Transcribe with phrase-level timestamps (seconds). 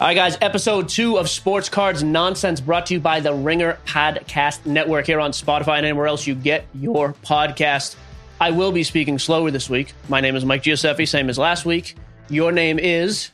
[0.00, 3.78] All right, guys, episode two of Sports Cards Nonsense brought to you by the Ringer
[3.84, 7.96] Podcast Network here on Spotify and anywhere else you get your podcast.
[8.40, 9.92] I will be speaking slower this week.
[10.08, 11.96] My name is Mike Giuseppe, same as last week.
[12.30, 13.30] Your name is.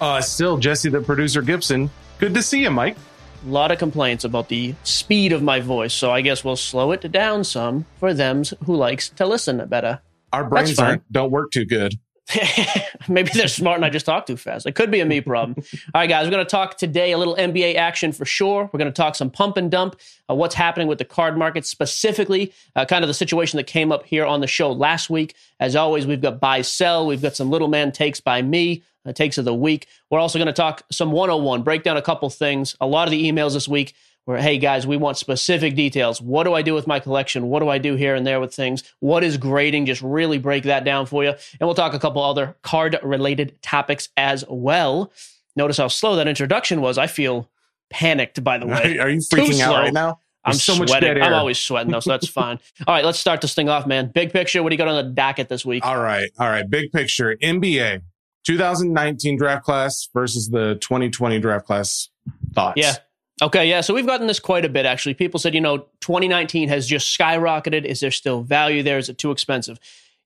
[0.00, 1.90] Uh, still Jesse, the producer Gibson.
[2.18, 2.96] Good to see you, Mike.
[3.44, 6.92] A lot of complaints about the speed of my voice, so I guess we'll slow
[6.92, 10.00] it down some for them who likes to listen better.
[10.32, 11.92] Our brains aren't, don't work too good.
[13.08, 14.66] Maybe they're smart and I just talk too fast.
[14.66, 15.64] It could be a me problem.
[15.94, 18.70] All right, guys, we're going to talk today a little NBA action for sure.
[18.72, 19.96] We're going to talk some pump and dump,
[20.28, 23.92] uh, what's happening with the card market specifically, uh, kind of the situation that came
[23.92, 25.34] up here on the show last week.
[25.58, 29.12] As always, we've got buy sell, we've got some little man takes by me, uh,
[29.12, 29.86] takes of the week.
[30.10, 32.76] We're also going to talk some 101, break down a couple things.
[32.80, 36.20] A lot of the emails this week where, hey guys, we want specific details.
[36.20, 37.48] What do I do with my collection?
[37.48, 38.84] What do I do here and there with things?
[39.00, 39.86] What is grading?
[39.86, 41.30] Just really break that down for you.
[41.30, 45.12] And we'll talk a couple other card related topics as well.
[45.56, 46.98] Notice how slow that introduction was.
[46.98, 47.48] I feel
[47.90, 48.98] panicked, by the way.
[48.98, 50.20] Are, you freaking out right now?
[50.44, 51.22] I'm so sweating.
[51.22, 52.58] I'm always sweating though, so that's fine.
[52.86, 54.10] All right, let's start this thing off, man.
[54.14, 54.62] Big picture.
[54.62, 55.84] What do you got on the docket this week?
[55.84, 56.68] All right, all right.
[56.68, 57.36] Big picture.
[57.42, 58.00] NBA
[58.46, 62.08] 2019 draft class versus the 2020 draft class.
[62.54, 62.74] Thoughts?
[62.76, 62.94] Yeah,
[63.42, 63.80] Okay, yeah.
[63.80, 65.14] So we've gotten this quite a bit actually.
[65.14, 67.84] People said, you know, 2019 has just skyrocketed.
[67.84, 68.98] Is there still value there?
[68.98, 69.78] Is it too expensive?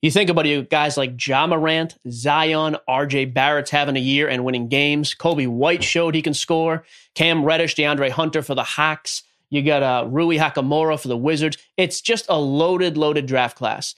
[0.02, 4.44] You think about you guys like Ja Morant, Zion, RJ Barrett's having a year and
[4.44, 5.14] winning games.
[5.14, 6.84] Coby White showed he can score.
[7.14, 9.22] Cam Reddish, DeAndre Hunter for the Hawks.
[9.48, 11.56] You got uh, Rui Hachimura for the Wizards.
[11.76, 13.94] It's just a loaded, loaded draft class.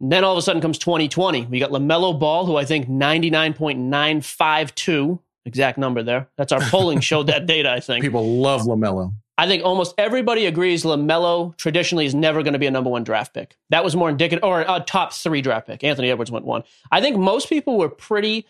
[0.00, 1.46] And then all of a sudden comes 2020.
[1.46, 6.28] We got LaMelo Ball, who I think 99.952 exact number there.
[6.36, 8.04] That's our polling showed that data, I think.
[8.04, 9.12] People love LaMelo.
[9.36, 13.02] I think almost everybody agrees LaMelo traditionally is never going to be a number one
[13.02, 13.56] draft pick.
[13.70, 15.82] That was more indicative, or a top three draft pick.
[15.82, 16.62] Anthony Edwards went one.
[16.92, 18.46] I think most people were pretty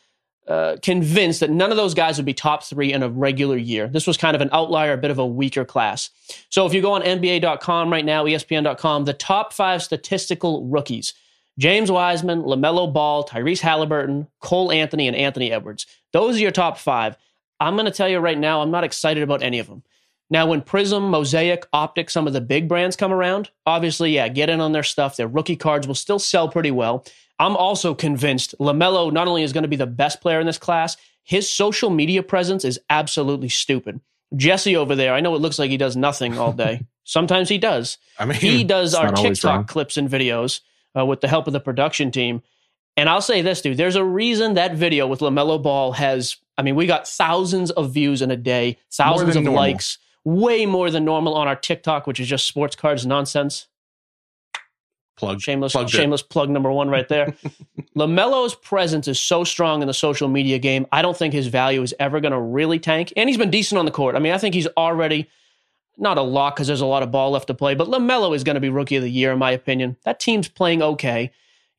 [0.47, 3.89] uh, convinced that none of those guys would be top three in a regular year.
[3.89, 6.11] This was kind of an outlier, a bit of a weaker class.
[6.51, 11.15] So if you go on NBA.com right now, ESPN.com, the top five statistical rookies
[11.59, 15.87] James Wiseman, LaMelo Ball, Tyrese Halliburton, Cole Anthony, and Anthony Edwards.
[16.13, 17.17] Those are your top five.
[17.61, 19.83] I'm going to tell you right now, I'm not excited about any of them.
[20.31, 24.51] Now, when Prism, Mosaic, Optic, some of the big brands come around, obviously, yeah, get
[24.51, 25.17] in on their stuff.
[25.17, 27.05] Their rookie cards will still sell pretty well.
[27.39, 30.59] I'm also convinced LaMelo not only is going to be the best player in this
[30.59, 34.01] class, his social media presence is absolutely stupid.
[34.35, 36.85] Jesse over there, I know it looks like he does nothing all day.
[37.05, 37.99] Sometimes he does.
[38.19, 40.61] I mean, he does our TikTok clips and videos
[40.97, 42.43] uh, with the help of the production team.
[42.97, 46.63] And I'll say this, dude, there's a reason that video with LaMelo Ball has, I
[46.63, 49.61] mean, we got thousands of views in a day, thousands of normal.
[49.61, 53.67] likes, way more than normal on our TikTok, which is just sports cards nonsense.
[55.17, 55.41] Plug.
[55.41, 56.29] Shameless, shameless it.
[56.29, 57.35] plug number one right there.
[57.97, 60.87] LaMelo's presence is so strong in the social media game.
[60.91, 63.13] I don't think his value is ever going to really tank.
[63.17, 64.17] And he's been decent on the court.
[64.17, 65.29] I mean, I think he's already
[65.99, 68.45] not a lot because there's a lot of ball left to play, but LaMelo is
[68.45, 69.97] going to be rookie of the year, in my opinion.
[70.05, 71.31] That team's playing okay.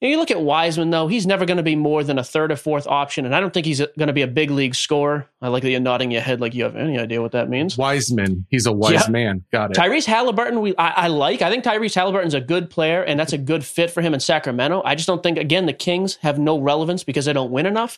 [0.01, 2.23] You, know, you look at Wiseman, though, he's never going to be more than a
[2.23, 4.75] third or fourth option, and I don't think he's going to be a big league
[4.75, 5.27] scorer.
[5.41, 7.77] I like that you're nodding your head like you have any idea what that means.
[7.77, 9.43] Wiseman, he's a wise man.
[9.53, 9.77] Got it.
[9.77, 11.41] Tyrese Halliburton, we I, I like.
[11.41, 14.19] I think Tyrese Halliburton's a good player, and that's a good fit for him in
[14.19, 14.81] Sacramento.
[14.83, 17.97] I just don't think, again, the Kings have no relevance because they don't win enough.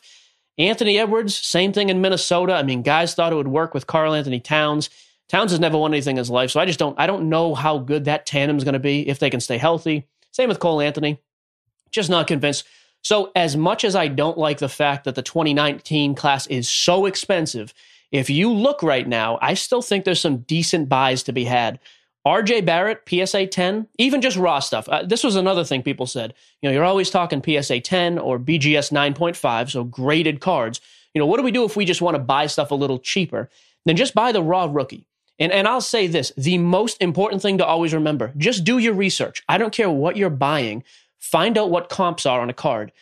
[0.56, 2.54] Anthony Edwards, same thing in Minnesota.
[2.54, 4.90] I mean, guys thought it would work with Karl-Anthony Towns.
[5.28, 7.54] Towns has never won anything in his life, so I just don't I don't know
[7.54, 10.06] how good that tandem is going to be if they can stay healthy.
[10.32, 11.20] Same with Cole Anthony.
[11.90, 12.64] Just not convinced.
[13.02, 17.06] So as much as I don't like the fact that the 2019 class is so
[17.06, 17.72] expensive,
[18.10, 21.78] if you look right now, I still think there's some decent buys to be had.
[22.26, 24.88] RJ Barrett, PSA 10, even just raw stuff.
[24.88, 26.34] Uh, this was another thing people said.
[26.60, 30.80] You know, you're always talking PSA 10 or BGS 9.5, so graded cards.
[31.14, 32.98] You know, what do we do if we just want to buy stuff a little
[32.98, 33.48] cheaper?
[33.86, 35.06] Then just buy the raw rookie.
[35.38, 38.94] And, and I'll say this the most important thing to always remember just do your
[38.94, 39.42] research.
[39.48, 40.84] I don't care what you're buying,
[41.18, 42.92] find out what comps are on a card.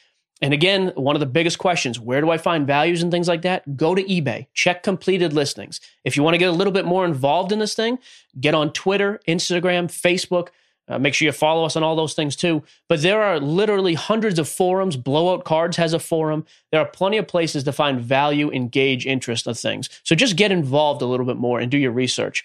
[0.42, 3.42] And again, one of the biggest questions where do I find values and things like
[3.42, 3.76] that?
[3.76, 5.80] Go to eBay, check completed listings.
[6.04, 7.98] If you want to get a little bit more involved in this thing,
[8.38, 10.48] get on Twitter, Instagram, Facebook.
[10.88, 12.62] Uh, make sure you follow us on all those things too.
[12.88, 14.96] But there are literally hundreds of forums.
[14.96, 16.44] Blowout Cards has a forum.
[16.70, 19.88] There are plenty of places to find value, engage, interest of things.
[20.04, 22.44] So just get involved a little bit more and do your research.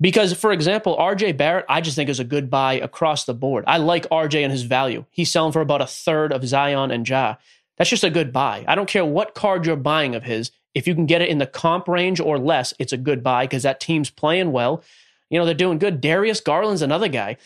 [0.00, 3.64] Because, for example, RJ Barrett, I just think is a good buy across the board.
[3.66, 5.04] I like RJ and his value.
[5.10, 7.36] He's selling for about a third of Zion and Ja.
[7.78, 8.64] That's just a good buy.
[8.68, 10.50] I don't care what card you're buying of his.
[10.74, 13.44] If you can get it in the comp range or less, it's a good buy
[13.44, 14.84] because that team's playing well.
[15.30, 16.00] You know, they're doing good.
[16.00, 17.36] Darius Garland's another guy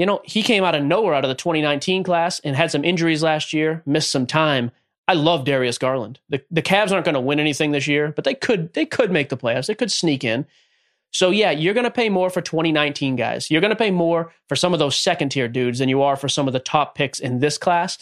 [0.00, 2.86] you know, he came out of nowhere out of the 2019 class and had some
[2.86, 4.70] injuries last year, missed some time.
[5.06, 6.18] I love Darius Garland.
[6.30, 9.10] The the Cavs aren't going to win anything this year, but they could they could
[9.10, 9.66] make the playoffs.
[9.66, 10.46] They could sneak in.
[11.10, 13.50] So yeah, you're going to pay more for 2019 guys.
[13.50, 16.16] You're going to pay more for some of those second tier dudes than you are
[16.16, 17.98] for some of the top picks in this class.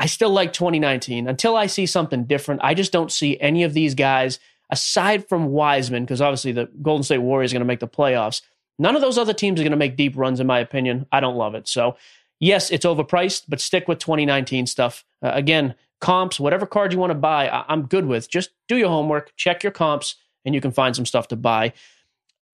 [0.00, 2.62] I still like 2019 until I see something different.
[2.64, 7.04] I just don't see any of these guys aside from Wiseman because obviously the Golden
[7.04, 8.42] State Warriors are going to make the playoffs.
[8.78, 11.06] None of those other teams are going to make deep runs in my opinion.
[11.10, 11.66] I don't love it.
[11.68, 11.96] So
[12.40, 15.04] yes, it's overpriced, but stick with 2019 stuff.
[15.22, 18.30] Uh, again, comps, whatever card you want to buy, I- I'm good with.
[18.30, 21.72] Just do your homework, check your comps, and you can find some stuff to buy.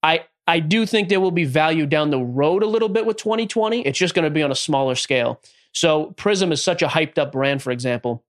[0.03, 3.17] I I do think there will be value down the road a little bit with
[3.17, 3.81] 2020.
[3.87, 5.41] It's just going to be on a smaller scale.
[5.73, 8.23] So Prism is such a hyped up brand, for example.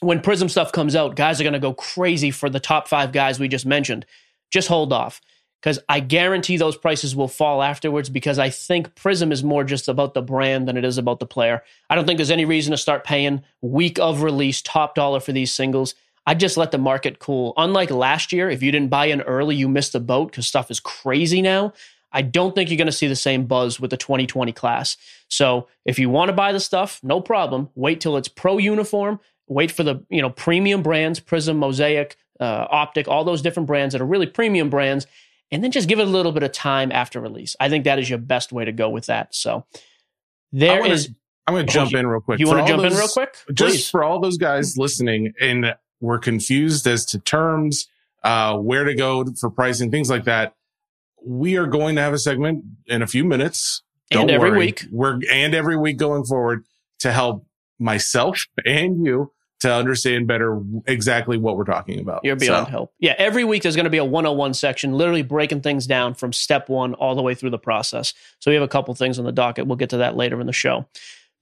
[0.00, 3.12] When Prism stuff comes out, guys are going to go crazy for the top five
[3.12, 4.06] guys we just mentioned.
[4.50, 5.20] Just hold off
[5.60, 9.88] because I guarantee those prices will fall afterwards because I think Prism is more just
[9.88, 11.62] about the brand than it is about the player.
[11.90, 15.32] I don't think there's any reason to start paying week of release top dollar for
[15.32, 15.94] these singles.
[16.26, 17.52] I just let the market cool.
[17.56, 20.70] Unlike last year, if you didn't buy in early, you missed the boat because stuff
[20.70, 21.72] is crazy now.
[22.12, 24.96] I don't think you're going to see the same buzz with the 2020 class.
[25.28, 27.68] So if you want to buy the stuff, no problem.
[27.74, 29.20] Wait till it's pro uniform.
[29.46, 33.92] Wait for the you know premium brands, Prism, Mosaic, uh, Optic, all those different brands
[33.92, 35.06] that are really premium brands,
[35.50, 37.56] and then just give it a little bit of time after release.
[37.58, 39.34] I think that is your best way to go with that.
[39.34, 39.66] So
[40.52, 41.10] there wanna, is.
[41.46, 42.38] I'm going to jump you, in real quick.
[42.38, 43.36] You want to jump those, in real quick?
[43.52, 43.90] Just Please.
[43.90, 47.88] for all those guys listening and we're confused as to terms,
[48.22, 50.54] uh, where to go for pricing, things like that.
[51.24, 53.82] We are going to have a segment in a few minutes.
[54.10, 54.58] Don't and every worry.
[54.58, 54.86] week.
[54.90, 56.64] We're and every week going forward
[57.00, 57.46] to help
[57.78, 62.20] myself and you to understand better exactly what we're talking about.
[62.24, 62.70] You're beyond so.
[62.70, 62.94] help.
[62.98, 66.32] Yeah, every week there's going to be a 101 section, literally breaking things down from
[66.32, 68.14] step one all the way through the process.
[68.38, 69.66] So we have a couple things on the docket.
[69.66, 70.86] We'll get to that later in the show.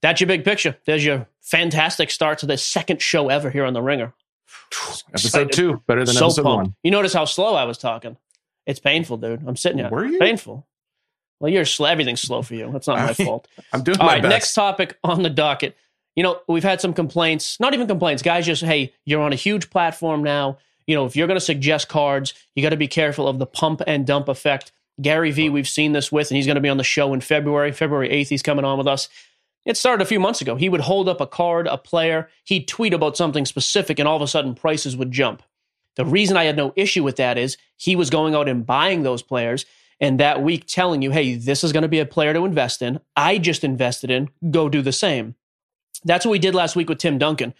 [0.01, 0.77] That's your big picture.
[0.85, 4.13] There's your fantastic start to the second show ever here on The Ringer.
[5.09, 6.63] Episode two, better than so episode pumped.
[6.65, 6.75] one.
[6.83, 8.17] You notice how slow I was talking.
[8.65, 9.47] It's painful, dude.
[9.47, 9.89] I'm sitting here.
[9.89, 10.19] Were you?
[10.19, 10.67] Painful.
[11.39, 11.87] Well, you're slow.
[11.87, 12.71] Everything's slow for you.
[12.71, 13.47] That's not my fault.
[13.71, 14.29] I'm doing All right, best.
[14.29, 15.75] next topic on the docket.
[16.19, 18.21] You know, we've had some complaints, not even complaints.
[18.21, 20.57] Guys just, hey, you're on a huge platform now.
[20.85, 23.45] You know, if you're going to suggest cards, you got to be careful of the
[23.45, 24.73] pump and dump effect.
[25.01, 27.21] Gary Vee, we've seen this with, and he's going to be on the show in
[27.21, 27.71] February.
[27.71, 29.07] February 8th, he's coming on with us.
[29.65, 30.57] It started a few months ago.
[30.57, 34.17] He would hold up a card, a player, he'd tweet about something specific, and all
[34.17, 35.41] of a sudden prices would jump.
[35.95, 39.03] The reason I had no issue with that is he was going out and buying
[39.03, 39.65] those players
[40.01, 42.81] and that week telling you, hey, this is going to be a player to invest
[42.81, 42.99] in.
[43.15, 45.35] I just invested in, go do the same.
[46.03, 47.53] That's what we did last week with Tim Duncan.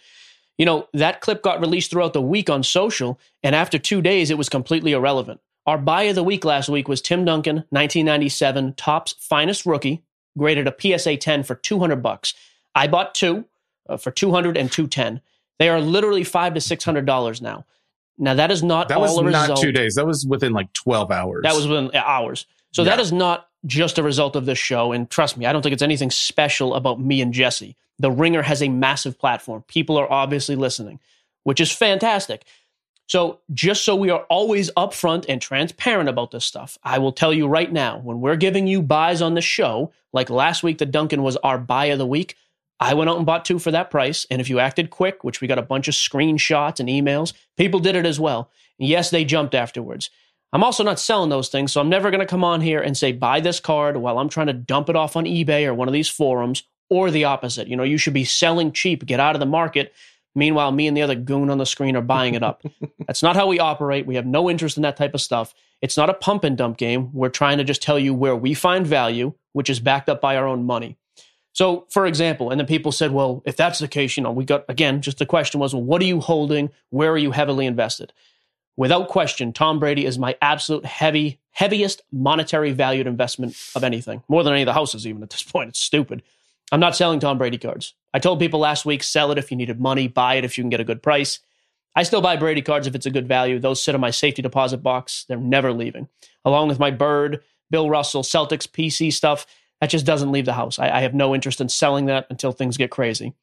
[0.58, 4.30] You know, that clip got released throughout the week on social, and after two days,
[4.30, 5.40] it was completely irrelevant.
[5.66, 10.02] Our buy of the week last week was Tim Duncan, 1997, Topps finest rookie,
[10.36, 12.34] graded a PSA 10 for 200 bucks.
[12.74, 13.46] I bought two
[13.88, 15.20] uh, for 200 and 210.
[15.60, 17.66] They are literally five to six hundred dollars now.
[18.16, 19.60] Now that is not that was not result.
[19.60, 19.94] two days.
[19.94, 21.42] That was within like twelve hours.
[21.42, 22.46] That was within hours.
[22.72, 22.90] So yeah.
[22.90, 24.92] that is not just a result of this show.
[24.92, 27.76] And trust me, I don't think it's anything special about me and Jesse.
[27.98, 29.62] The Ringer has a massive platform.
[29.68, 31.00] People are obviously listening,
[31.42, 32.44] which is fantastic.
[33.06, 37.34] So, just so we are always upfront and transparent about this stuff, I will tell
[37.34, 40.86] you right now when we're giving you buys on the show, like last week, the
[40.86, 42.36] Duncan was our buy of the week.
[42.78, 44.26] I went out and bought two for that price.
[44.30, 47.80] And if you acted quick, which we got a bunch of screenshots and emails, people
[47.80, 48.50] did it as well.
[48.78, 50.08] yes, they jumped afterwards.
[50.52, 52.96] I'm also not selling those things, so I'm never going to come on here and
[52.96, 55.88] say, buy this card while I'm trying to dump it off on eBay or one
[55.88, 57.68] of these forums, or the opposite.
[57.68, 59.92] You know, you should be selling cheap, get out of the market
[60.34, 62.62] Meanwhile, me and the other goon on the screen are buying it up.
[63.06, 64.06] That's not how we operate.
[64.06, 65.54] We have no interest in that type of stuff.
[65.82, 67.12] It's not a pump and dump game.
[67.12, 70.36] We're trying to just tell you where we find value, which is backed up by
[70.36, 70.96] our own money.
[71.52, 74.44] So, for example, and then people said, well, if that's the case, you know, we
[74.44, 76.70] got, again, just the question was, well, what are you holding?
[76.90, 78.12] Where are you heavily invested?
[78.76, 84.42] Without question, Tom Brady is my absolute heavy, heaviest monetary valued investment of anything, more
[84.42, 85.70] than any of the houses, even at this point.
[85.70, 86.22] It's stupid.
[86.72, 87.94] I'm not selling Tom Brady cards.
[88.14, 90.62] I told people last week sell it if you needed money, buy it if you
[90.62, 91.40] can get a good price.
[91.96, 93.58] I still buy Brady cards if it's a good value.
[93.58, 95.24] Those sit in my safety deposit box.
[95.28, 96.08] They're never leaving.
[96.44, 99.46] Along with my Bird, Bill Russell, Celtics, PC stuff,
[99.80, 100.78] that just doesn't leave the house.
[100.78, 103.34] I, I have no interest in selling that until things get crazy.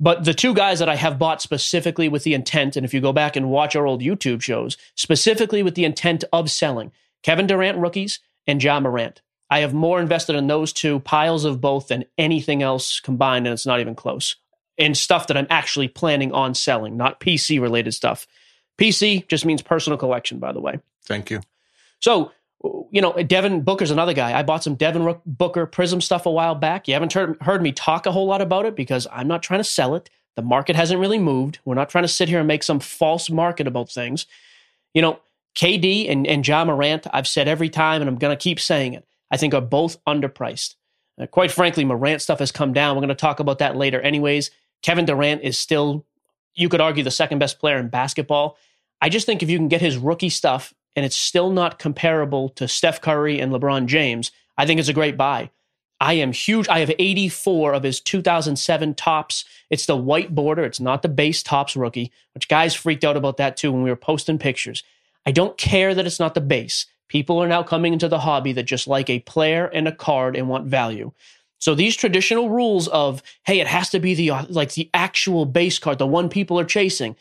[0.00, 3.02] But the two guys that I have bought specifically with the intent, and if you
[3.02, 6.90] go back and watch our old YouTube shows, specifically with the intent of selling,
[7.22, 9.20] Kevin Durant rookies and Ja Morant.
[9.50, 13.52] I have more invested in those two piles of both than anything else combined, and
[13.52, 14.36] it's not even close.
[14.78, 18.26] And stuff that I'm actually planning on selling, not PC related stuff.
[18.78, 20.78] PC just means personal collection, by the way.
[21.04, 21.42] Thank you.
[21.98, 24.38] So, you know, Devin Booker's another guy.
[24.38, 26.88] I bought some Devin Booker Prism stuff a while back.
[26.88, 29.64] You haven't heard, me talk a whole lot about it because I'm not trying to
[29.64, 30.10] sell it.
[30.36, 31.58] The market hasn't really moved.
[31.64, 34.26] We're not trying to sit here and make some false market about things.
[34.94, 35.20] You know,
[35.56, 38.94] KD and, and Ja Morant, I've said every time, and I'm going to keep saying
[38.94, 40.74] it, I think are both underpriced.
[41.20, 42.94] Uh, quite frankly, Morant stuff has come down.
[42.94, 44.50] We're going to talk about that later, anyways.
[44.82, 46.04] Kevin Durant is still,
[46.54, 48.56] you could argue, the second best player in basketball.
[49.00, 52.48] I just think if you can get his rookie stuff and it's still not comparable
[52.50, 55.50] to Steph Curry and LeBron James, I think it's a great buy.
[56.00, 56.68] I am huge.
[56.68, 59.44] I have 84 of his 2007 Topps.
[59.68, 60.64] It's the white border.
[60.64, 63.90] It's not the base Topps rookie, which guys freaked out about that too when we
[63.90, 64.82] were posting pictures.
[65.26, 66.86] I don't care that it's not the base.
[67.08, 70.36] People are now coming into the hobby that just like a player and a card
[70.36, 71.12] and want value.
[71.58, 75.78] So these traditional rules of, hey, it has to be the like the actual base
[75.78, 77.16] card, the one people are chasing.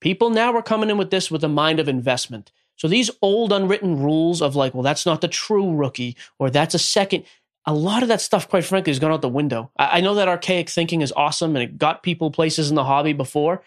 [0.00, 2.50] People now are coming in with this with a mind of investment.
[2.82, 6.74] So these old unwritten rules of like, well, that's not the true rookie, or that's
[6.74, 7.22] a second.
[7.64, 9.70] A lot of that stuff, quite frankly, has gone out the window.
[9.76, 12.82] I, I know that archaic thinking is awesome and it got people places in the
[12.82, 13.62] hobby before.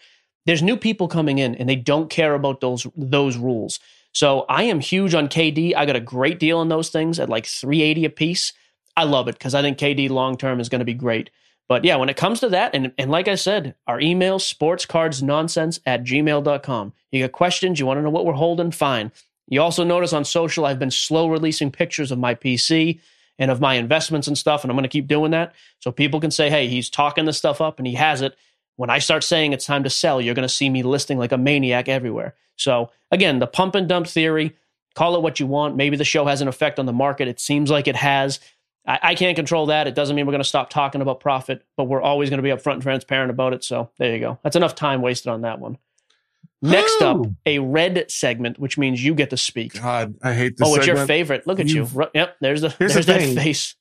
[0.46, 3.80] There's new people coming in and they don't care about those those rules.
[4.12, 5.74] So I am huge on KD.
[5.78, 8.52] I got a great deal on those things at like 380 a piece.
[8.98, 11.30] I love it because I think KD long term is going to be great.
[11.68, 15.80] But yeah, when it comes to that, and, and like I said, our email, sportscardsnonsense
[15.86, 16.94] at gmail.com.
[17.12, 19.12] You got questions, you want to know what we're holding, fine.
[19.48, 23.00] You also notice on social, I've been slow releasing pictures of my PC
[23.38, 25.54] and of my investments and stuff, and I'm going to keep doing that.
[25.80, 28.36] So people can say, hey, he's talking this stuff up and he has it.
[28.78, 31.32] When I start saying it's time to sell, you're going to see me listing like
[31.32, 32.36] a maniac everywhere.
[32.58, 34.56] So again, the pump and dump theory,
[34.96, 35.76] call it what you want.
[35.76, 37.28] Maybe the show has an effect on the market.
[37.28, 38.40] It seems like it has.
[38.88, 39.88] I, I can't control that.
[39.88, 42.44] It doesn't mean we're going to stop talking about profit, but we're always going to
[42.44, 43.64] be upfront and transparent about it.
[43.64, 44.40] So there you go.
[44.44, 45.78] That's enough time wasted on that one.
[46.62, 49.74] Next up, a red segment, which means you get to speak.
[49.80, 50.68] God, I hate this.
[50.68, 50.98] Oh, it's segment.
[51.00, 51.46] your favorite.
[51.48, 51.84] Look at you.
[51.84, 53.36] You've- Yep, there's the Here's there's the that thing.
[53.36, 53.76] face.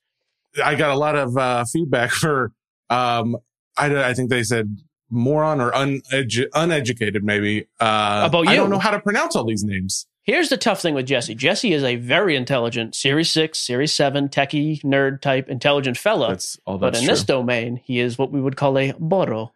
[0.63, 2.51] I got a lot of uh, feedback for.
[2.89, 3.37] Um,
[3.77, 4.77] I, I think they said
[5.09, 7.67] moron or unedu- uneducated, maybe.
[7.79, 8.57] Uh, About I you.
[8.57, 10.05] don't know how to pronounce all these names.
[10.25, 11.35] Here's the tough thing with Jesse.
[11.35, 16.29] Jesse is a very intelligent Series 6, Series 7, techie, nerd type, intelligent fella.
[16.29, 16.79] That's all.
[16.79, 17.09] but in true.
[17.09, 19.53] this domain, he is what we would call a boro.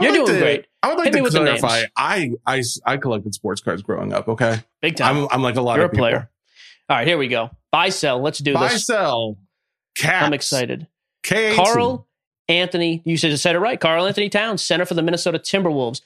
[0.00, 0.66] You're like doing to, great.
[0.84, 1.82] I would like Hit to clarify.
[1.96, 4.60] I, I, I collected sports cards growing up, okay?
[4.80, 5.16] Big time.
[5.16, 6.04] I'm, I'm like a lot You're of a people.
[6.04, 6.30] player.
[6.88, 7.50] All right, here we go.
[7.72, 8.20] Buy, sell.
[8.20, 8.60] Let's do this.
[8.60, 8.86] Buy, this.
[8.86, 9.36] sell,
[9.96, 10.26] caps.
[10.26, 10.86] I'm excited.
[11.24, 12.06] Carl
[12.48, 13.80] Anthony, you said said it right.
[13.80, 16.02] Karl-Anthony Towns, center for the Minnesota Timberwolves.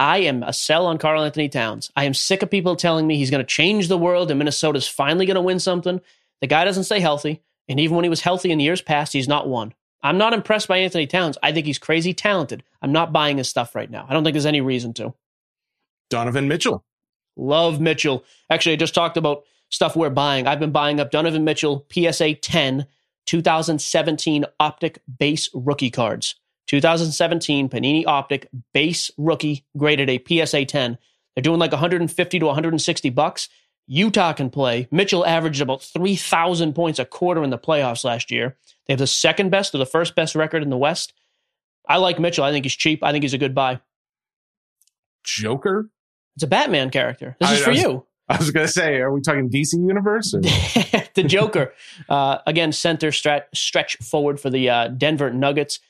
[0.00, 1.92] I am a sell on Karl-Anthony Towns.
[1.94, 4.88] I am sick of people telling me he's going to change the world and Minnesota's
[4.88, 6.00] finally going to win something.
[6.40, 7.42] The guy doesn't stay healthy.
[7.68, 9.74] And even when he was healthy in the years past, he's not won.
[10.02, 11.36] I'm not impressed by Anthony Towns.
[11.42, 12.64] I think he's crazy talented.
[12.80, 14.06] I'm not buying his stuff right now.
[14.08, 15.12] I don't think there's any reason to.
[16.08, 16.82] Donovan Mitchell.
[17.36, 18.24] Love Mitchell.
[18.48, 20.46] Actually, I just talked about stuff we're buying.
[20.46, 22.86] I've been buying up Donovan Mitchell PSA 10
[23.26, 26.36] 2017 Optic base rookie cards.
[26.70, 30.98] 2017 Panini Optic base rookie graded a PSA 10.
[31.34, 33.48] They're doing like 150 to 160 bucks.
[33.88, 34.86] Utah can play.
[34.92, 38.56] Mitchell averaged about 3,000 points a quarter in the playoffs last year.
[38.86, 41.12] They have the second best or the first best record in the West.
[41.88, 42.44] I like Mitchell.
[42.44, 43.02] I think he's cheap.
[43.02, 43.80] I think he's a good buy.
[45.24, 45.90] Joker.
[46.36, 47.36] It's a Batman character.
[47.40, 48.06] This is for I was- you.
[48.28, 50.34] I was gonna say, are we talking DC universe?
[51.14, 51.74] The Joker,
[52.08, 55.80] uh, again, center stretch, stretch forward for the uh, Denver Nuggets.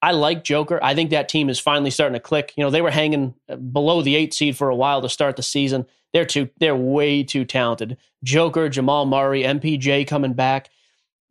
[0.00, 0.78] I like Joker.
[0.82, 2.52] I think that team is finally starting to click.
[2.56, 5.36] You know, they were hanging uh, below the eight seed for a while to start
[5.36, 5.86] the season.
[6.12, 7.96] They're too, they're way too talented.
[8.22, 10.70] Joker, Jamal Murray, MPJ coming back.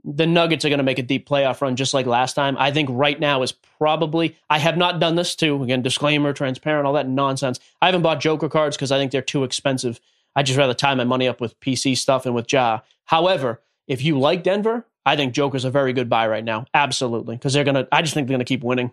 [0.04, 2.56] The Nuggets are going to make a deep playoff run just like last time.
[2.58, 4.38] I think right now is probably.
[4.50, 5.62] I have not done this too.
[5.64, 7.60] Again, disclaimer, transparent, all that nonsense.
[7.82, 10.00] I haven't bought Joker cards because I think they're too expensive.
[10.36, 12.82] I just rather tie my money up with PC stuff and with Ja.
[13.06, 16.66] However, if you like Denver, I think Joker's a very good buy right now.
[16.74, 17.88] Absolutely, because they're gonna.
[17.94, 18.92] I just think they're gonna keep winning.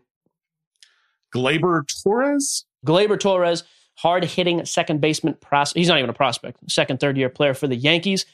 [1.34, 2.64] Gleyber Torres.
[2.86, 3.64] Gleyber Torres,
[3.96, 5.34] hard hitting second baseman.
[5.40, 6.70] Pros- he's not even a prospect.
[6.70, 8.26] Second, third year player for the Yankees.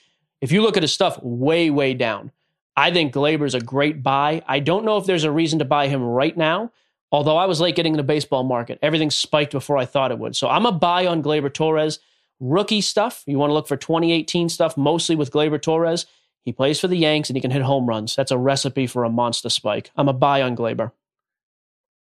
[0.43, 2.33] If you look at his stuff, way way down.
[2.77, 4.43] I think Gleyber's a great buy.
[4.47, 6.73] I don't know if there's a reason to buy him right now.
[7.11, 10.19] Although I was late getting in the baseball market, everything spiked before I thought it
[10.19, 10.37] would.
[10.37, 11.99] So I'm a buy on Gleyber Torres.
[12.41, 16.05] Rookie stuff, you want to look for 2018 stuff, mostly with Gleyber Torres.
[16.45, 18.17] He plays for the Yanks and he can hit home runs.
[18.17, 19.91] That's a recipe for a monster spike.
[19.97, 20.93] I'm a buy on Gleyber.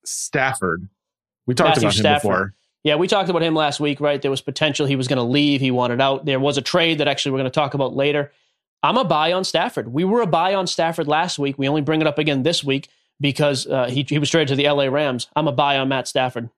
[0.06, 0.90] Stafford.
[1.46, 2.22] We talked Matthew about him Stafford.
[2.22, 2.54] before.
[2.84, 4.22] Yeah, we talked about him last week, right?
[4.22, 5.60] There was potential he was going to leave.
[5.60, 6.26] He wanted out.
[6.26, 8.32] There was a trade that actually we're going to talk about later.
[8.84, 9.92] I'm a buy on Stafford.
[9.92, 11.58] We were a buy on Stafford last week.
[11.58, 14.56] We only bring it up again this week because uh, he, he was traded to
[14.56, 15.28] the LA Rams.
[15.36, 16.50] I'm a buy on Matt Stafford.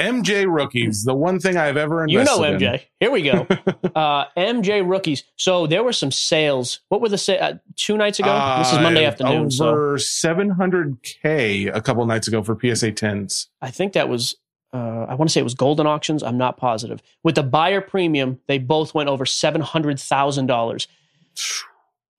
[0.00, 2.42] MJ rookies, the one thing I've ever invested.
[2.42, 2.42] In.
[2.44, 2.74] You know MJ.
[2.74, 2.80] in.
[3.00, 3.46] Here we go.
[3.94, 5.24] uh, MJ rookies.
[5.36, 6.80] So there were some sales.
[6.88, 8.56] What were the sa- uh, two nights ago?
[8.58, 9.50] this is Monday Uh, afternoon.
[9.50, 13.46] So Over 700K a couple nights ago for PSA 10s.
[13.60, 14.36] I think that was.
[14.72, 16.22] Uh, I want to say it was Goldin Auctions.
[16.22, 17.02] I'm not positive.
[17.24, 20.86] With the buyer premium, they both went over seven hundred thousand dollars.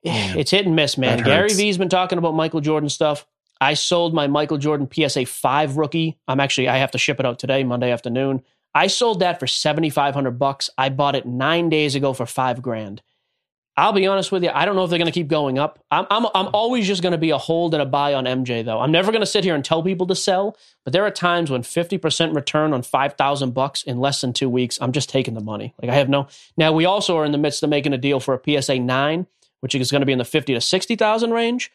[0.04, 1.24] Man, It's hit and miss, man.
[1.24, 1.54] Gary.
[1.54, 3.26] V's been talking about Michael Jordan stuff.
[3.62, 6.18] I sold my Michael Jordan PSA five rookie.
[6.28, 8.42] I'm actually I have to ship it out today, Monday afternoon.
[8.74, 10.70] I sold that for seventy five hundred bucks.
[10.78, 13.04] I bought it nine days ago for five grand.
[13.78, 14.50] I'll be honest with you.
[14.54, 15.84] I don't know if they're going to keep going up.
[15.90, 18.66] I'm, I'm, I'm always just going to be a hold and a buy on MJ,
[18.66, 18.80] though.
[18.80, 20.58] I'm never going to sit here and tell people to sell.
[20.84, 24.78] But there are times when 50% return on 5,000 bucks in less than two weeks,
[24.82, 25.74] I'm just taking the money.
[25.82, 26.28] Like I have no.
[26.58, 29.26] Now we also are in the midst of making a deal for a PSA nine,
[29.62, 31.72] which is going to be in the 50 to 60,000 range.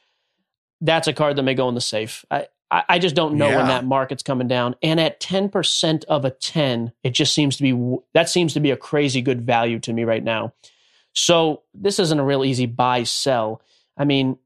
[0.81, 2.25] That's a card that may go in the safe.
[2.31, 4.75] I, I, just don't know when that market's coming down.
[4.83, 8.73] And at 10% of a 10, it just seems to be, that seems to be
[8.73, 10.53] a crazy good value to me right now.
[11.13, 13.63] So this isn't a real easy buy sell.
[13.97, 14.37] I mean,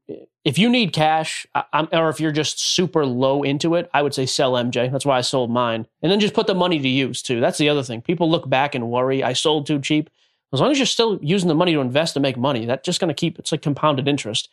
[0.43, 4.13] if you need cash, I'm, or if you're just super low into it, I would
[4.13, 4.91] say sell MJ.
[4.91, 7.39] That's why I sold mine, and then just put the money to use too.
[7.39, 8.01] That's the other thing.
[8.01, 9.23] People look back and worry.
[9.23, 10.09] I sold too cheap.
[10.53, 12.99] As long as you're still using the money to invest and make money, that's just
[12.99, 13.37] going to keep.
[13.37, 14.49] It's like compounded interest.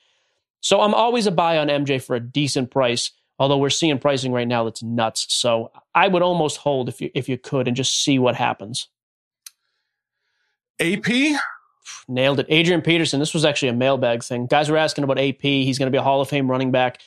[0.60, 3.10] So I'm always a buy on MJ for a decent price.
[3.38, 5.26] Although we're seeing pricing right now that's nuts.
[5.32, 8.88] So I would almost hold if you if you could and just see what happens.
[10.80, 11.38] AP?
[12.08, 12.46] Nailed it.
[12.48, 13.20] Adrian Peterson.
[13.20, 14.46] This was actually a mailbag thing.
[14.46, 15.42] Guys were asking about AP.
[15.42, 17.00] He's going to be a Hall of Fame running back.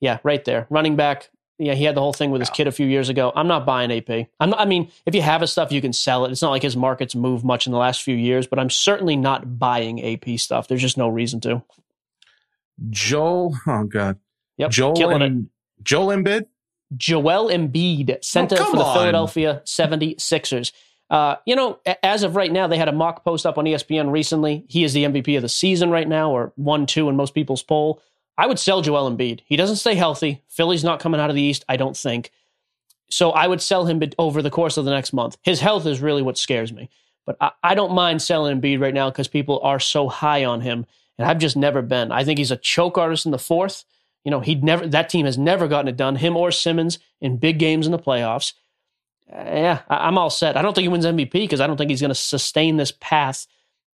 [0.00, 0.66] Yeah, right there.
[0.70, 1.30] Running back.
[1.58, 3.32] Yeah, he had the whole thing with his kid a few years ago.
[3.36, 4.28] I'm not buying AP.
[4.40, 6.32] I'm not, I mean, if you have his stuff, you can sell it.
[6.32, 9.14] It's not like his market's moved much in the last few years, but I'm certainly
[9.14, 10.68] not buying AP stuff.
[10.68, 11.62] There's just no reason to.
[12.88, 14.18] Joel, oh God.
[14.56, 15.22] Yep, Joel, it.
[15.22, 15.50] Em-
[15.82, 16.46] Joel Embiid?
[16.96, 18.94] Joel Embiid, center Oh, for the on.
[18.94, 20.72] Philadelphia 76ers.
[21.08, 24.12] Uh, you know, as of right now, they had a mock post up on ESPN
[24.12, 24.64] recently.
[24.68, 27.62] He is the MVP of the season right now, or one, two in most people's
[27.62, 28.00] poll.
[28.38, 29.40] I would sell Joel Embiid.
[29.44, 30.42] He doesn't stay healthy.
[30.48, 32.30] Philly's not coming out of the East, I don't think.
[33.10, 35.36] So I would sell him over the course of the next month.
[35.42, 36.88] His health is really what scares me.
[37.26, 40.60] But I, I don't mind selling Embiid right now because people are so high on
[40.60, 40.86] him.
[41.20, 42.10] And I've just never been.
[42.12, 43.84] I think he's a choke artist in the fourth.
[44.24, 46.16] You know, he'd never that team has never gotten it done.
[46.16, 48.54] Him or Simmons in big games in the playoffs.
[49.30, 50.56] Uh, yeah, I, I'm all set.
[50.56, 52.92] I don't think he wins MVP because I don't think he's going to sustain this
[53.00, 53.46] path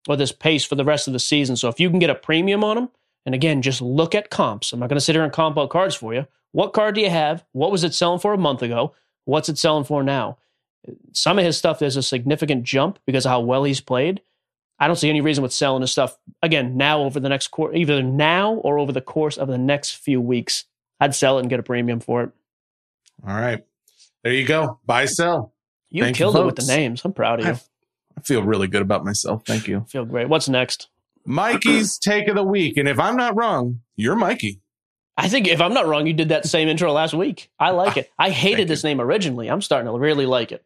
[0.07, 1.57] or this pace for the rest of the season.
[1.57, 2.89] So if you can get a premium on him,
[3.25, 4.75] and again, just look at comps.
[4.75, 6.27] I'm not going to sit here and comp out cards for you.
[6.53, 7.43] What card do you have?
[7.53, 8.95] What was it selling for a month ago?
[9.25, 10.37] What's it selling for now?
[11.13, 14.21] Some of his stuff, there's a significant jump because of how well he's played.
[14.79, 17.75] I don't see any reason with selling his stuff again now over the next quarter,
[17.75, 20.65] either now or over the course of the next few weeks.
[21.01, 22.31] I'd sell it and get a premium for it.
[23.27, 23.65] All right.
[24.23, 24.81] There you go.
[24.87, 25.53] Buy, sell.
[25.91, 27.03] You Thank you, killed it with the names.
[27.05, 27.53] I'm proud of you.
[27.53, 27.63] I've-
[28.17, 29.45] I feel really good about myself.
[29.45, 29.85] Thank you.
[29.89, 30.29] Feel great.
[30.29, 30.89] What's next?
[31.27, 32.77] Mikey's take of the week.
[32.77, 34.61] And if I'm not wrong, you're Mikey.
[35.17, 37.51] I think if I'm not wrong, you did that same intro last week.
[37.59, 38.11] I like it.
[38.19, 39.49] I hated Thank this name originally.
[39.51, 40.65] I'm starting to really like it.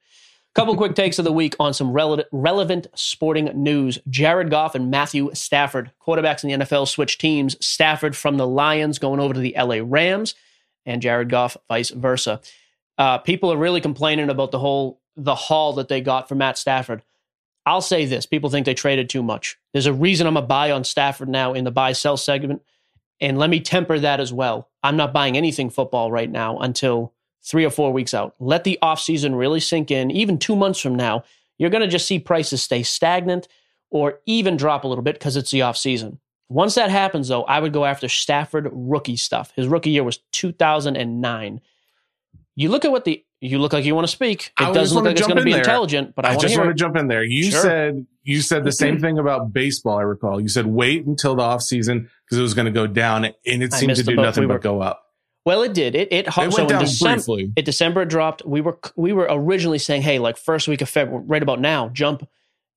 [0.58, 4.00] Couple quick takes of the week on some rele- relevant sporting news.
[4.08, 7.56] Jared Goff and Matthew Stafford, quarterbacks in the NFL, switch teams.
[7.64, 10.34] Stafford from the Lions going over to the LA Rams,
[10.84, 12.40] and Jared Goff vice versa.
[12.98, 16.58] Uh, people are really complaining about the whole the haul that they got for Matt
[16.58, 17.04] Stafford.
[17.64, 19.56] I'll say this: people think they traded too much.
[19.72, 22.62] There's a reason I'm a buy on Stafford now in the buy sell segment.
[23.20, 24.68] And let me temper that as well.
[24.82, 28.34] I'm not buying anything football right now until three or four weeks out.
[28.38, 30.10] Let the offseason really sink in.
[30.10, 31.24] Even two months from now,
[31.58, 33.48] you're going to just see prices stay stagnant
[33.90, 36.18] or even drop a little bit because it's the offseason.
[36.50, 39.52] Once that happens, though, I would go after Stafford rookie stuff.
[39.54, 41.60] His rookie year was 2009.
[42.56, 44.52] You look at what the you look like you want to speak.
[44.56, 45.60] I It doesn't look like it's going to be there.
[45.60, 47.22] intelligent, but I, I, want to just hear want to jump in there.
[47.22, 47.60] You Sure.
[47.60, 49.04] said you said the same mm-hmm.
[49.04, 49.98] thing about baseball.
[49.98, 52.86] I recall you said wait until the off season because it was going to go
[52.86, 55.04] down, and it seemed to do nothing We but were- go up.
[55.48, 55.94] Well, it did.
[55.94, 57.52] It it, It so went in down December, briefly.
[57.56, 58.44] in December it dropped.
[58.44, 61.88] We were we were originally saying, hey, like first week of February, right about now,
[61.88, 62.28] jump.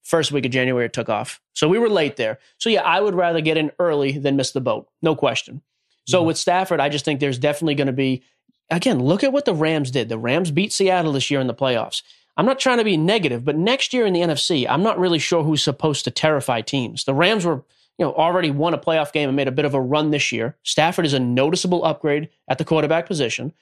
[0.03, 1.41] First week of January it took off.
[1.53, 2.39] So we were late there.
[2.59, 4.87] So yeah, I would rather get in early than miss the boat.
[5.01, 5.61] No question.
[6.07, 6.27] So Mhm.
[6.27, 8.23] with Stafford, I just think there's definitely going to be
[8.69, 10.07] again, look at what the Rams did.
[10.07, 12.01] The Rams beat Seattle this year in the playoffs.
[12.37, 15.19] I'm not trying to be negative, but next year in the NFC, I'm not really
[15.19, 17.03] sure who's supposed to terrify teams.
[17.03, 17.63] The Rams were,
[18.01, 20.31] you know, already won a playoff game and made a bit of a run this
[20.31, 20.57] year.
[20.63, 23.53] Stafford is a noticeable upgrade at the quarterback position.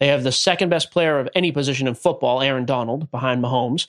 [0.00, 3.86] They have the second best player of any position in football, Aaron Donald, behind Mahomes.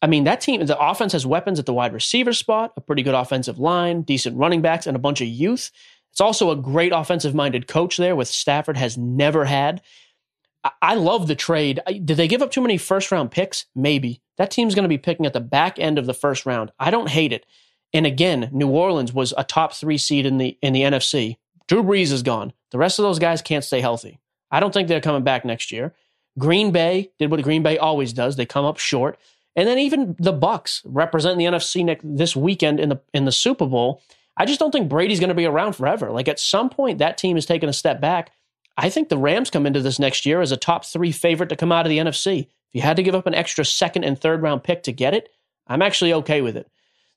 [0.00, 3.02] I mean, that team, the offense has weapons at the wide receiver spot, a pretty
[3.02, 5.72] good offensive line, decent running backs, and a bunch of youth.
[6.12, 9.82] It's also a great offensive minded coach there, with Stafford has never had.
[10.80, 11.80] I, love the trade.
[11.86, 13.66] Did they give up too many first round picks?
[13.74, 14.22] Maybe.
[14.38, 16.70] That team's going to be picking at the back end of the first round.
[16.78, 17.44] I don't hate it.
[17.94, 21.36] And again, New Orleans was a top three seed in the in the NFC.
[21.68, 22.52] Drew Brees is gone.
[22.72, 24.18] The rest of those guys can't stay healthy.
[24.50, 25.94] I don't think they're coming back next year.
[26.38, 28.36] Green Bay did what Green Bay always does.
[28.36, 29.18] They come up short.
[29.56, 33.66] And then even the Bucks representing the NFC this weekend in the in the Super
[33.66, 34.02] Bowl.
[34.36, 36.10] I just don't think Brady's going to be around forever.
[36.10, 38.32] Like at some point, that team is taking a step back.
[38.76, 41.56] I think the Rams come into this next year as a top three favorite to
[41.56, 42.40] come out of the NFC.
[42.40, 45.14] If you had to give up an extra second and third round pick to get
[45.14, 45.28] it,
[45.68, 46.68] I'm actually okay with it.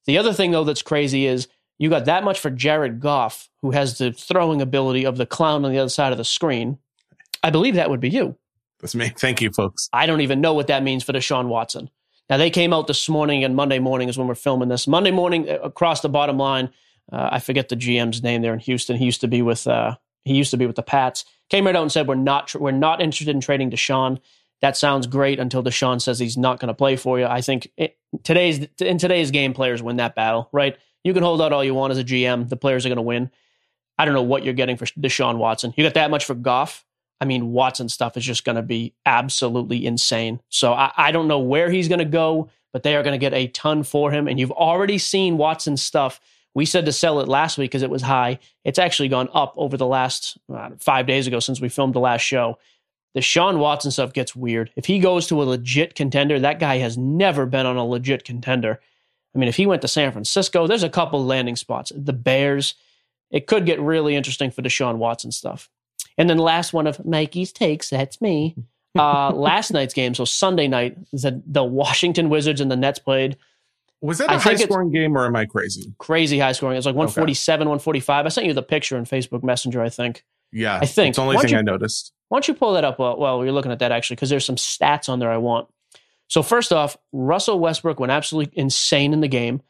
[0.08, 3.72] The other thing, though, that's crazy is you got that much for Jared Goff, who
[3.72, 6.80] has the throwing ability of the clown on the other side of the screen.
[7.44, 8.36] I believe that would be you.
[8.80, 9.10] That's me.
[9.10, 9.90] Thank you, folks.
[9.94, 11.90] I don't even know what that means for Deshaun Watson.
[12.30, 14.88] Now, they came out this morning, and Monday morning is when we're filming this.
[14.88, 16.70] Monday morning, uh, across the bottom line,
[17.12, 18.98] uh, I forget the GM's name there in Houston.
[18.98, 21.26] He used to be with uh, he used to be with the Pats.
[21.50, 24.20] Came right out and said we're not we're not interested in trading Deshaun.
[24.62, 27.26] That sounds great until Deshaun says he's not going to play for you.
[27.26, 30.78] I think it, today's in today's game, players win that battle, right?
[31.04, 32.50] You can hold out all you want as a GM.
[32.50, 33.30] The players are going to win.
[33.98, 35.74] I don't know what you're getting for Deshaun Watson.
[35.76, 36.86] You got that much for Goff.
[37.20, 40.40] I mean, Watson stuff is just going to be absolutely insane.
[40.50, 43.24] So I, I don't know where he's going to go, but they are going to
[43.24, 44.28] get a ton for him.
[44.28, 46.20] And you've already seen Watson stuff.
[46.54, 48.40] We said to sell it last week because it was high.
[48.64, 52.00] It's actually gone up over the last uh, five days ago since we filmed the
[52.00, 52.60] last show.
[53.18, 54.72] Deshaun Watson stuff gets weird.
[54.76, 58.24] If he goes to a legit contender, that guy has never been on a legit
[58.24, 58.80] contender.
[59.34, 61.92] I mean, if he went to San Francisco, there's a couple landing spots.
[61.96, 62.76] The Bears,
[63.32, 65.70] it could get really interesting for Deshaun Watson stuff.
[66.18, 68.56] And then the last one of Mikey's takes, that's me.
[68.98, 73.38] Uh, last night's game, so Sunday night, the, the Washington Wizards and the Nets played.
[74.02, 75.94] Was that a high scoring game or am I crazy?
[76.00, 76.74] Crazy high scoring.
[76.74, 77.70] It was like 147, okay.
[77.70, 78.26] 145.
[78.26, 80.24] I sent you the picture in Facebook Messenger, I think.
[80.52, 80.80] Yeah.
[80.82, 81.10] I think.
[81.10, 82.12] It's the only thing you, I noticed.
[82.30, 84.46] Why don't you pull that up while, while you're looking at that, actually, because there's
[84.46, 85.70] some stats on there I want.
[86.28, 89.62] So, first off, Russell Westbrook went absolutely insane in the game.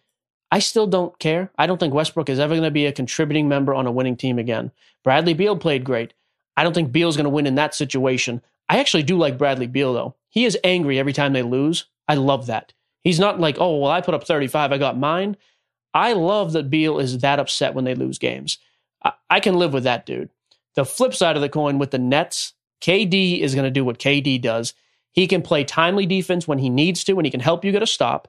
[0.51, 1.51] I still don't care.
[1.57, 4.15] I don't think Westbrook is ever going to be a contributing member on a winning
[4.15, 4.71] team again.
[5.03, 6.13] Bradley Beal played great.
[6.55, 8.41] I don't think Beal's going to win in that situation.
[8.69, 10.15] I actually do like Bradley Beal, though.
[10.29, 11.85] He is angry every time they lose.
[12.07, 12.73] I love that.
[13.03, 15.37] He's not like, oh, well, I put up 35, I got mine.
[15.93, 18.57] I love that Beal is that upset when they lose games.
[19.03, 20.29] I, I can live with that, dude.
[20.77, 23.97] The flip side of the coin with the Nets, KD is going to do what
[23.97, 24.75] KD does.
[25.11, 27.81] He can play timely defense when he needs to, and he can help you get
[27.81, 28.27] a stop.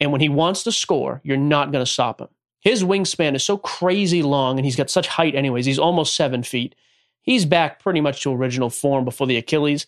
[0.00, 2.26] And when he wants to score, you're not going to stop him.
[2.58, 5.66] His wingspan is so crazy long, and he's got such height, anyways.
[5.66, 6.74] He's almost seven feet.
[7.22, 9.86] He's back pretty much to original form before the Achilles.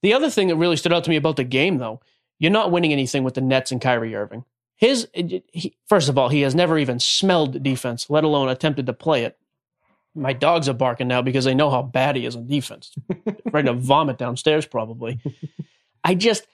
[0.00, 2.00] The other thing that really stood out to me about the game, though,
[2.38, 4.46] you're not winning anything with the Nets and Kyrie Irving.
[4.76, 8.94] His, he, first of all, he has never even smelled defense, let alone attempted to
[8.94, 9.36] play it.
[10.14, 12.94] My dogs are barking now because they know how bad he is on defense.
[13.52, 15.20] Ready to vomit downstairs, probably.
[16.04, 16.46] I just,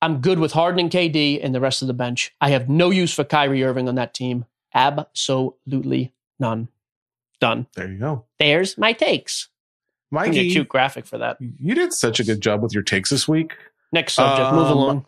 [0.00, 2.34] I'm good with Harden and KD and the rest of the bench.
[2.40, 4.46] I have no use for Kyrie Irving on that team.
[4.74, 6.68] Absolutely none.
[7.40, 7.66] Done.
[7.74, 8.24] There you go.
[8.38, 9.48] There's my takes.
[10.10, 11.38] Mikey, a cute graphic for that.
[11.40, 13.56] You did such a good job with your takes this week.
[13.92, 14.48] Next subject.
[14.48, 15.06] Um, move along.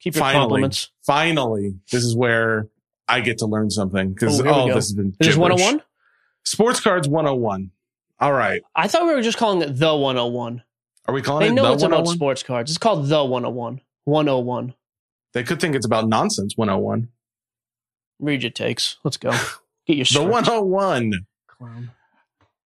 [0.00, 0.90] Keep your finally, compliments.
[1.04, 2.68] Finally, this is where
[3.08, 5.16] I get to learn something because oh, all this has been.
[5.20, 5.82] Is this 101?
[6.46, 7.70] Sports Cards 101.
[8.20, 8.62] All right.
[8.74, 10.62] I thought we were just calling it the 101.
[11.06, 11.92] Are we calling they it know the it's 101?
[12.02, 12.70] about oh sports cards.
[12.70, 13.80] It's called the 101.
[14.04, 14.74] 101.
[15.34, 17.08] They could think it's about nonsense 101.
[18.20, 18.96] Read your takes.
[19.04, 19.30] Let's go.
[19.86, 21.12] Get your The 101.
[21.48, 21.90] Clown.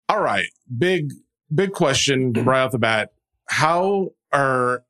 [0.08, 0.46] All right.
[0.78, 1.12] Big,
[1.54, 3.12] big question right off the bat.
[3.50, 4.84] How are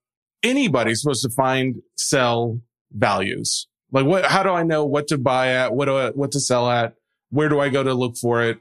[0.43, 2.59] anybody supposed to find, sell
[2.91, 3.67] values?
[3.91, 5.73] Like what, how do I know what to buy at?
[5.73, 6.95] What do I, what to sell at?
[7.29, 8.59] Where do I go to look for it?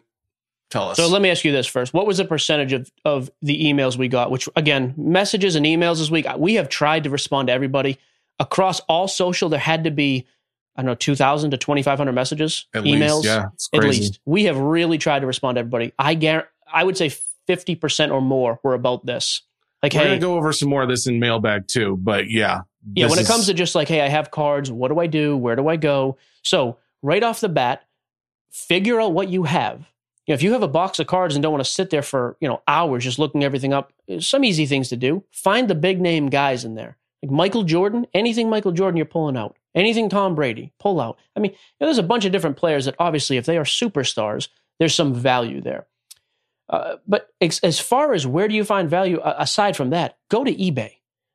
[0.72, 0.96] Tell us.
[0.96, 1.92] So let me ask you this first.
[1.92, 4.30] What was the percentage of, of the emails we got?
[4.30, 7.98] Which again, messages and emails this week, we have tried to respond to everybody
[8.38, 9.50] across all social.
[9.50, 10.26] There had to be,
[10.74, 13.16] I don't know, 2000 to 2500 messages, At emails.
[13.16, 13.78] Least, yeah.
[13.78, 15.92] At least we have really tried to respond to everybody.
[15.98, 17.14] I guarantee, I would say
[17.46, 19.42] 50% or more were about this.
[19.82, 22.30] Like, We're hey, going to go over some more of this in mailbag too, but
[22.30, 22.62] yeah.
[22.94, 24.72] Yeah, when it is- comes to just like, hey, I have cards.
[24.72, 25.36] What do I do?
[25.36, 26.16] Where do I go?
[26.40, 27.84] So right off the bat,
[28.50, 29.86] figure out what you have.
[30.32, 32.36] Know, if you have a box of cards and don't want to sit there for
[32.40, 35.24] you know hours just looking everything up, some easy things to do.
[35.30, 38.06] Find the big name guys in there, like Michael Jordan.
[38.14, 39.56] Anything Michael Jordan, you're pulling out.
[39.74, 41.18] Anything Tom Brady, pull out.
[41.36, 43.64] I mean, you know, there's a bunch of different players that obviously, if they are
[43.64, 45.86] superstars, there's some value there.
[46.68, 50.16] Uh, but ex- as far as where do you find value uh, aside from that,
[50.30, 50.92] go to eBay.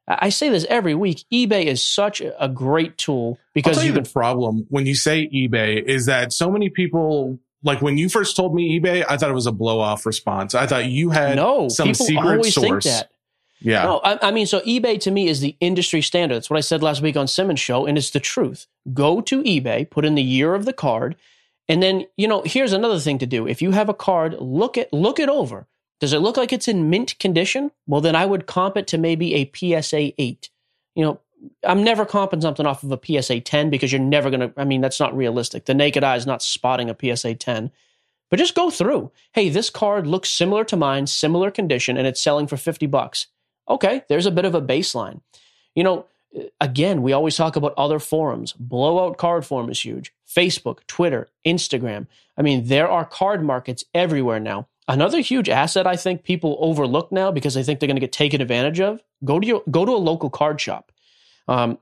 [0.07, 1.25] I say this every week.
[1.33, 4.03] eBay is such a great tool I'll because tell you you can.
[4.03, 8.35] the problem when you say eBay is that so many people, like when you first
[8.35, 10.55] told me eBay, I thought it was a blow off response.
[10.55, 12.83] I thought you had No, some people secret always source.
[12.85, 13.11] think that.
[13.59, 13.83] Yeah.
[13.83, 16.35] No, I, I mean, so eBay to me is the industry standard.
[16.35, 18.67] That's what I said last week on Simmons Show, and it's the truth.
[18.93, 21.15] Go to eBay, put in the year of the card,
[21.67, 23.47] and then you know, here's another thing to do.
[23.47, 25.67] If you have a card, look it look it over.
[25.99, 27.71] Does it look like it's in mint condition?
[27.87, 30.49] Well, then I would comp it to maybe a PSA eight.
[30.95, 31.19] You know,
[31.63, 34.65] I'm never comping something off of a PSA 10 because you're never going to, I
[34.65, 35.65] mean, that's not realistic.
[35.65, 37.71] The naked eye is not spotting a PSA 10.
[38.29, 39.11] But just go through.
[39.33, 43.27] Hey, this card looks similar to mine, similar condition, and it's selling for 50 bucks.
[43.69, 45.21] Okay, there's a bit of a baseline.
[45.75, 46.05] You know,
[46.37, 48.53] uh, again, we always talk about other forums.
[48.53, 50.13] Blowout card form is huge.
[50.27, 52.07] Facebook, Twitter, Instagram.
[52.37, 54.67] I mean, there are card markets everywhere now.
[54.89, 58.13] Another huge asset I think people overlook now because they think they're going to get
[58.13, 59.01] taken advantage of.
[59.25, 60.91] Go to your go to a local card shop.
[61.47, 61.77] Um,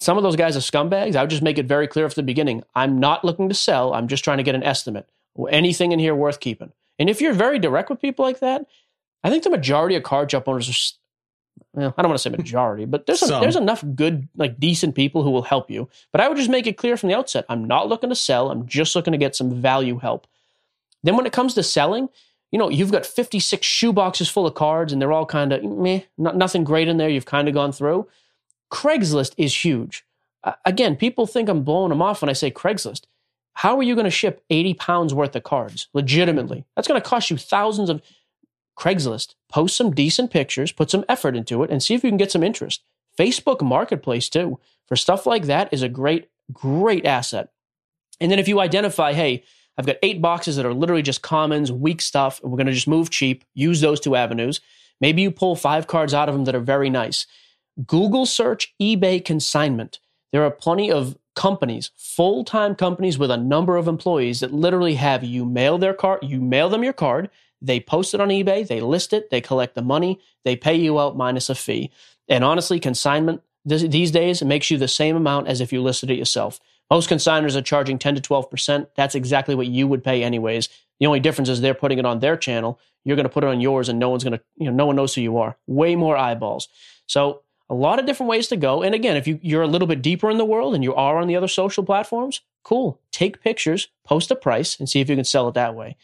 [0.00, 1.14] some of those guys are scumbags.
[1.14, 2.64] I would just make it very clear from the beginning.
[2.74, 3.92] I'm not looking to sell.
[3.94, 5.08] I'm just trying to get an estimate.
[5.50, 6.72] Anything in here worth keeping.
[6.98, 8.66] And if you're very direct with people like that,
[9.22, 10.96] I think the majority of card shop owners are.
[11.72, 14.94] Well, I don't want to say majority, but there's a, there's enough good, like decent
[14.94, 15.88] people who will help you.
[16.10, 18.50] But I would just make it clear from the outset: I'm not looking to sell.
[18.50, 20.26] I'm just looking to get some value help.
[21.02, 22.08] Then, when it comes to selling,
[22.50, 25.62] you know, you've got 56 shoe boxes full of cards, and they're all kind of
[25.62, 27.08] meh, not, nothing great in there.
[27.08, 28.08] You've kind of gone through.
[28.70, 30.04] Craigslist is huge.
[30.42, 33.02] Uh, again, people think I'm blowing them off when I say Craigslist.
[33.54, 36.64] How are you going to ship 80 pounds worth of cards legitimately?
[36.74, 38.00] That's going to cost you thousands of
[38.78, 39.34] Craigslist.
[39.50, 42.32] Post some decent pictures, put some effort into it, and see if you can get
[42.32, 42.82] some interest.
[43.18, 47.50] Facebook Marketplace, too, for stuff like that is a great, great asset.
[48.20, 49.42] And then if you identify, hey,
[49.76, 52.72] I've got eight boxes that are literally just commons, weak stuff, and we're going to
[52.72, 54.60] just move cheap, use those two avenues.
[55.00, 57.26] Maybe you pull five cards out of them that are very nice.
[57.86, 60.00] Google search eBay consignment.
[60.32, 65.24] There are plenty of companies, full-time companies with a number of employees that literally have
[65.24, 67.30] you mail their card, you mail them your card,
[67.62, 70.98] they post it on eBay, they list it, they collect the money, they pay you
[70.98, 71.90] out minus a fee.
[72.28, 76.10] And honestly, consignment this, these days makes you the same amount as if you listed
[76.10, 76.60] it yourself.
[76.90, 78.86] Most consigners are charging 10 to 12%.
[78.96, 80.68] That's exactly what you would pay anyways.
[80.98, 82.80] The only difference is they're putting it on their channel.
[83.04, 84.86] You're going to put it on yours and no one's going to, you know, no
[84.86, 85.56] one knows who you are.
[85.66, 86.68] Way more eyeballs.
[87.06, 88.82] So a lot of different ways to go.
[88.82, 91.18] And again, if you, you're a little bit deeper in the world and you are
[91.18, 93.00] on the other social platforms, cool.
[93.12, 95.96] Take pictures, post a price, and see if you can sell it that way.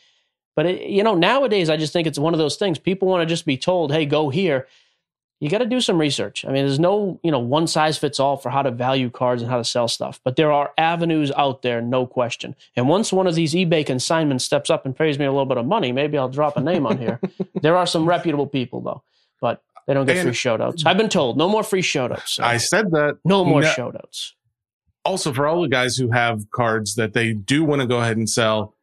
[0.54, 2.78] But it, you know, nowadays I just think it's one of those things.
[2.78, 4.66] People want to just be told, "Hey, go here."
[5.38, 6.46] You got to do some research.
[6.46, 9.42] I mean, there's no you know one size fits all for how to value cards
[9.42, 10.18] and how to sell stuff.
[10.24, 12.54] But there are avenues out there, no question.
[12.74, 15.58] And once one of these eBay consignments steps up and pays me a little bit
[15.58, 17.20] of money, maybe I'll drop a name on here.
[17.60, 19.02] there are some reputable people though.
[19.42, 20.84] But they don't get and, free shoutouts.
[20.84, 22.28] I've been told no more free shoutouts.
[22.28, 23.18] So I said that.
[23.24, 24.32] No more no, shoutouts.
[25.04, 28.16] Also, for all the guys who have cards that they do want to go ahead
[28.16, 28.74] and sell,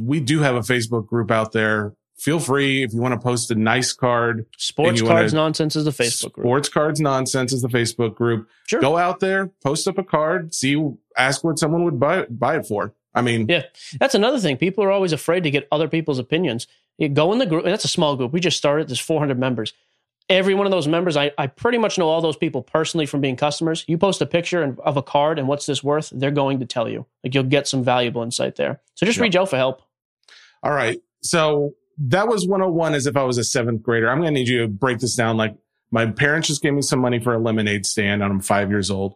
[0.00, 1.94] we do have a Facebook group out there.
[2.16, 4.46] Feel free if you want to post a nice card.
[4.56, 6.44] Sports Cards to, Nonsense is the Facebook group.
[6.46, 8.48] Sports Cards Nonsense is the Facebook group.
[8.66, 8.80] Sure.
[8.80, 10.82] Go out there, post up a card, see,
[11.16, 12.94] ask what someone would buy, buy it for.
[13.14, 13.64] I mean, yeah,
[13.98, 14.56] that's another thing.
[14.56, 16.66] People are always afraid to get other people's opinions.
[16.98, 18.32] You go in the group, that's a small group.
[18.32, 18.88] We just started.
[18.88, 19.72] There's 400 members
[20.28, 23.20] every one of those members, I, I pretty much know all those people personally from
[23.20, 23.84] being customers.
[23.86, 26.88] You post a picture of a card and what's this worth, they're going to tell
[26.88, 27.06] you.
[27.22, 28.80] Like you'll get some valuable insight there.
[28.94, 29.22] So just yep.
[29.24, 29.82] reach out for help.
[30.62, 31.00] All right.
[31.22, 34.10] So that was 101 as if I was a seventh grader.
[34.10, 35.36] I'm going to need you to break this down.
[35.36, 35.56] Like
[35.90, 38.90] my parents just gave me some money for a lemonade stand and I'm five years
[38.90, 39.14] old.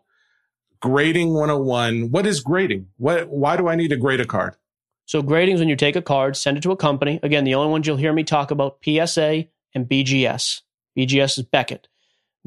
[0.81, 2.11] Grading 101.
[2.11, 2.87] What is grading?
[2.97, 4.55] What, why do I need to grade a card?
[5.05, 7.19] So grading is when you take a card, send it to a company.
[7.23, 10.63] Again, the only ones you'll hear me talk about PSA and BGS.
[11.01, 11.89] BGS is Beckett.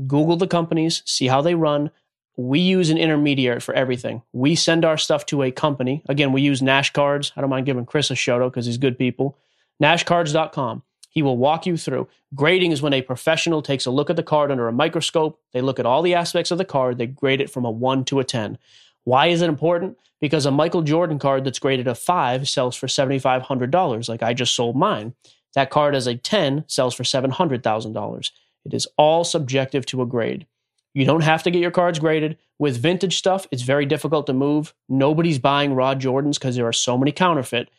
[0.07, 1.89] Google the companies, see how they run.
[2.35, 4.21] We use an intermediary for everything.
[4.31, 6.03] We send our stuff to a company.
[6.07, 7.31] Again, we use Nash Cards.
[7.35, 9.37] I don't mind giving Chris a shout out because he's good people.
[9.81, 10.83] NashCards.com.
[11.09, 12.07] He will walk you through.
[12.33, 15.39] Grading is when a professional takes a look at the card under a microscope.
[15.51, 16.97] They look at all the aspects of the card.
[16.97, 18.57] They grade it from a 1 to a 10.
[19.03, 19.97] Why is it important?
[20.19, 24.55] Because a Michael Jordan card that's graded a 5 sells for $7,500, like I just
[24.55, 25.13] sold mine.
[25.55, 28.31] That card as a 10 sells for $700,000.
[28.65, 30.47] It is all subjective to a grade.
[30.93, 32.37] You don't have to get your cards graded.
[32.59, 34.73] With vintage stuff, it's very difficult to move.
[34.87, 37.69] Nobody's buying raw Jordans because there are so many counterfeit.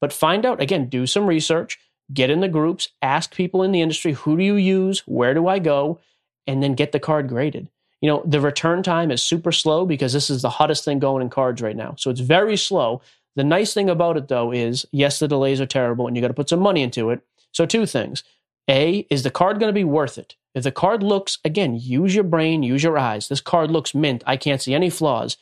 [0.00, 1.78] But find out, again, do some research,
[2.12, 5.46] get in the groups, ask people in the industry who do you use, where do
[5.46, 6.00] I go,
[6.46, 7.68] and then get the card graded.
[8.00, 11.20] You know, the return time is super slow because this is the hottest thing going
[11.20, 11.96] in cards right now.
[11.98, 13.02] So it's very slow.
[13.38, 16.26] The nice thing about it, though, is yes, the delays are terrible and you got
[16.26, 17.20] to put some money into it.
[17.52, 18.24] So, two things.
[18.68, 20.34] A, is the card going to be worth it?
[20.56, 23.28] If the card looks, again, use your brain, use your eyes.
[23.28, 24.24] This card looks mint.
[24.26, 25.36] I can't see any flaws.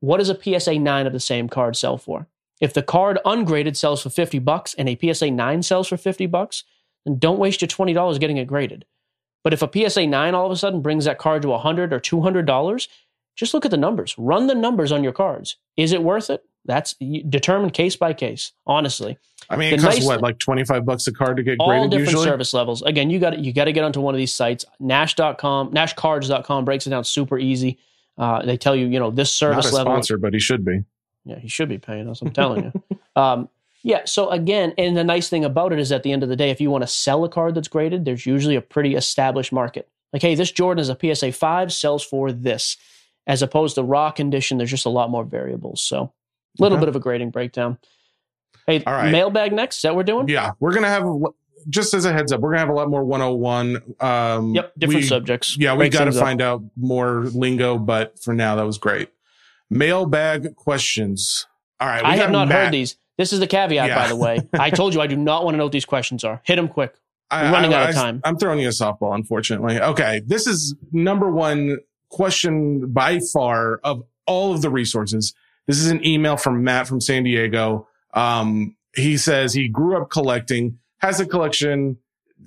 [0.00, 2.28] What does a PSA 9 of the same card sell for?
[2.62, 6.24] If the card ungraded sells for 50 bucks and a PSA 9 sells for 50
[6.28, 6.64] bucks,
[7.04, 8.86] then don't waste your $20 getting it graded.
[9.44, 12.00] But if a PSA 9 all of a sudden brings that card to 100 or
[12.00, 12.88] $200,
[13.36, 14.14] just look at the numbers.
[14.16, 15.56] Run the numbers on your cards.
[15.76, 16.47] Is it worth it?
[16.64, 19.16] That's determined case by case, honestly.
[19.48, 21.68] I mean, it the costs nice, what, like 25 bucks a card to get all
[21.68, 22.24] graded different usually?
[22.26, 22.82] service levels.
[22.82, 24.64] Again, you got you got to get onto one of these sites.
[24.78, 27.78] Nash.com, nashcards.com breaks it down super easy.
[28.18, 29.92] Uh, they tell you, you know, this service Not a level.
[29.92, 30.82] sponsor, but he should be.
[31.24, 32.20] Yeah, he should be paying us.
[32.22, 32.82] I'm telling you.
[33.16, 33.48] Um,
[33.82, 34.02] yeah.
[34.04, 36.50] So again, and the nice thing about it is, at the end of the day,
[36.50, 39.88] if you want to sell a card that's graded, there's usually a pretty established market.
[40.12, 42.76] Like, hey, this Jordan is a PSA five, sells for this,
[43.26, 44.56] as opposed to raw condition.
[44.56, 45.80] There's just a lot more variables.
[45.80, 46.12] So,
[46.58, 46.82] a little okay.
[46.82, 47.78] bit of a grading breakdown.
[48.66, 49.10] Hey, All right.
[49.10, 49.76] mailbag next.
[49.76, 50.28] Is that what we're doing?
[50.28, 51.04] Yeah, we're gonna have
[51.68, 53.82] just as a heads up, we're gonna have a lot more 101.
[54.00, 55.56] Um, yep, different we, subjects.
[55.56, 56.60] Yeah, we got to find up.
[56.60, 59.10] out more lingo, but for now, that was great.
[59.70, 61.46] Mailbag questions.
[61.80, 62.64] All right, I have not Matt.
[62.64, 62.96] heard these.
[63.16, 63.94] This is the caveat, yeah.
[63.94, 64.40] by the way.
[64.58, 66.40] I told you I do not want to know what these questions are.
[66.44, 66.94] Hit them quick.
[67.30, 68.20] We're I, running I, out of time.
[68.24, 69.80] I, I'm throwing you a softball, unfortunately.
[69.80, 71.78] Okay, this is number one
[72.10, 75.34] question by far of all of the resources.
[75.68, 77.86] This is an email from Matt from San Diego.
[78.14, 81.98] Um, he says he grew up collecting, has a collection,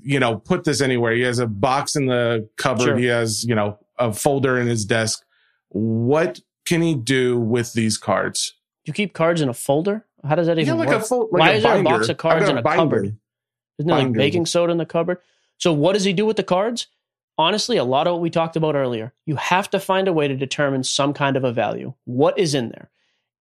[0.02, 1.14] you know, put this anywhere.
[1.14, 2.84] He has a box in the cupboard.
[2.84, 2.98] Sure.
[2.98, 5.24] He has, you know, a folder in his desk.
[5.70, 8.56] What can he do with these cards?
[8.86, 10.04] You keep cards in a folder?
[10.24, 11.06] How does that even yeah, like work?
[11.06, 11.84] Full, like Why is binder.
[11.84, 13.18] there a box of cards in a, a cupboard?
[13.78, 15.20] Isn't there like baking soda in the cupboard?
[15.60, 16.88] So what does he do with the cards?
[17.38, 19.14] Honestly, a lot of what we talked about earlier.
[19.26, 21.94] You have to find a way to determine some kind of a value.
[22.06, 22.90] What is in there?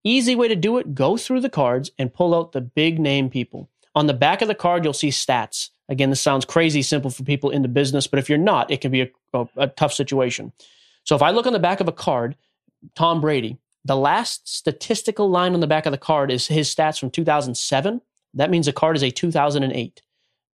[0.02, 3.28] Easy way to do it, go through the cards and pull out the big name
[3.28, 3.68] people.
[3.94, 5.70] On the back of the card, you'll see stats.
[5.88, 8.80] Again, this sounds crazy simple for people in the business, but if you're not, it
[8.80, 10.52] can be a, a, a tough situation.
[11.04, 12.36] So if I look on the back of a card,
[12.94, 16.98] Tom Brady, the last statistical line on the back of the card is his stats
[16.98, 18.00] from 2007.
[18.34, 20.02] That means the card is a 2008.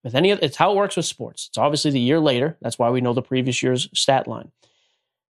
[0.05, 1.47] With any, it's how it works with sports.
[1.49, 2.57] It's obviously the year later.
[2.61, 4.51] That's why we know the previous year's stat line.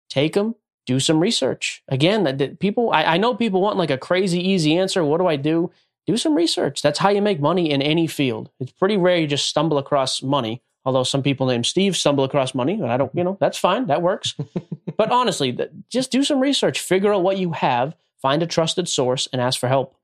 [0.09, 0.55] Take them,
[0.86, 1.82] do some research.
[1.88, 5.04] Again, that people, I, I know people want like a crazy easy answer.
[5.04, 5.70] What do I do?
[6.06, 6.82] Do some research.
[6.82, 8.50] That's how you make money in any field.
[8.58, 10.62] It's pretty rare you just stumble across money.
[10.84, 13.86] Although some people named Steve stumble across money, and I don't, you know, that's fine.
[13.88, 14.34] That works.
[14.96, 15.56] but honestly,
[15.90, 19.60] just do some research, figure out what you have, find a trusted source, and ask
[19.60, 19.94] for help.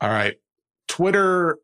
[0.00, 0.38] All right.
[0.86, 1.58] Twitter,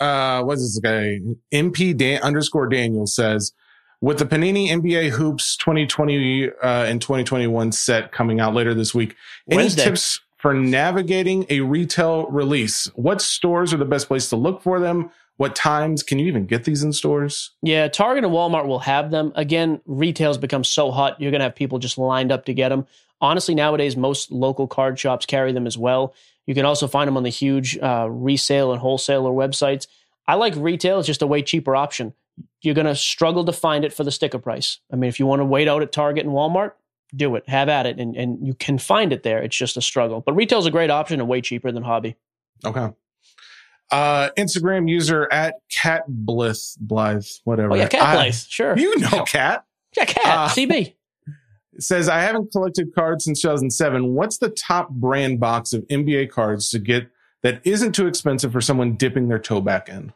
[0.00, 1.20] uh, what's this guy?
[1.52, 3.52] MP Dan- underscore Daniel says,
[4.00, 9.16] with the Panini NBA Hoops 2020 uh, and 2021 set coming out later this week,
[9.50, 9.84] any Wednesday.
[9.84, 12.86] tips for navigating a retail release?
[12.94, 15.10] What stores are the best place to look for them?
[15.38, 17.50] What times can you even get these in stores?
[17.62, 19.32] Yeah, Target and Walmart will have them.
[19.34, 22.70] Again, retail's become so hot, you're going to have people just lined up to get
[22.70, 22.86] them.
[23.20, 26.14] Honestly, nowadays, most local card shops carry them as well.
[26.46, 29.86] You can also find them on the huge uh, resale and wholesaler websites.
[30.28, 32.14] I like retail, it's just a way cheaper option.
[32.62, 34.80] You're going to struggle to find it for the sticker price.
[34.92, 36.72] I mean, if you want to wait out at Target and Walmart,
[37.14, 39.42] do it, have at it, and, and you can find it there.
[39.42, 40.20] It's just a struggle.
[40.20, 42.16] But retail is a great option and way cheaper than hobby.
[42.64, 42.90] Okay.
[43.90, 47.72] Uh, Instagram user at Cat Blith Blythe, whatever.
[47.72, 48.76] Oh yeah, Cat Blythe, sure.
[48.76, 49.64] You know Cat.
[49.96, 50.26] Yeah, Cat.
[50.26, 50.94] Uh, CB.
[51.78, 54.14] Says I haven't collected cards since 2007.
[54.14, 57.10] What's the top brand box of NBA cards to get
[57.42, 60.12] that isn't too expensive for someone dipping their toe back in?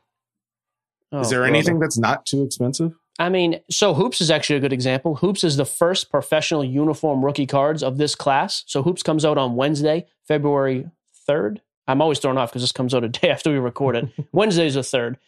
[1.12, 1.54] Oh, is there brother.
[1.54, 2.92] anything that's not too expensive?
[3.18, 5.16] I mean, so Hoops is actually a good example.
[5.16, 8.64] Hoops is the first professional uniform rookie cards of this class.
[8.66, 10.88] So Hoops comes out on Wednesday, February
[11.28, 11.58] 3rd.
[11.86, 14.08] I'm always thrown off because this comes out a day after we record it.
[14.32, 15.18] Wednesday's the third.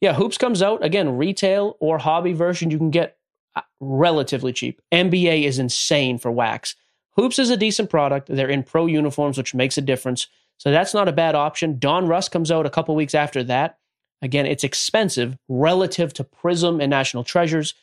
[0.00, 2.70] Yeah, Hoops comes out again, retail or hobby version.
[2.70, 3.16] You can get
[3.56, 4.80] uh, relatively cheap.
[4.92, 6.76] NBA is insane for wax.
[7.16, 8.28] Hoops is a decent product.
[8.30, 10.28] They're in pro uniforms, which makes a difference.
[10.58, 11.78] So that's not a bad option.
[11.78, 13.78] Donruss comes out a couple weeks after that.
[14.20, 17.74] Again, it's expensive relative to Prism and National Treasures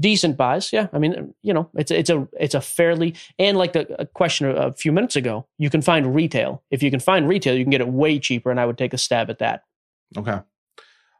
[0.00, 0.72] decent buys.
[0.72, 4.50] Yeah, I mean, you know, it's it's a it's a fairly and like the question
[4.50, 6.62] a few minutes ago, you can find retail.
[6.70, 8.92] If you can find retail, you can get it way cheaper, and I would take
[8.92, 9.64] a stab at that.
[10.16, 10.38] Okay.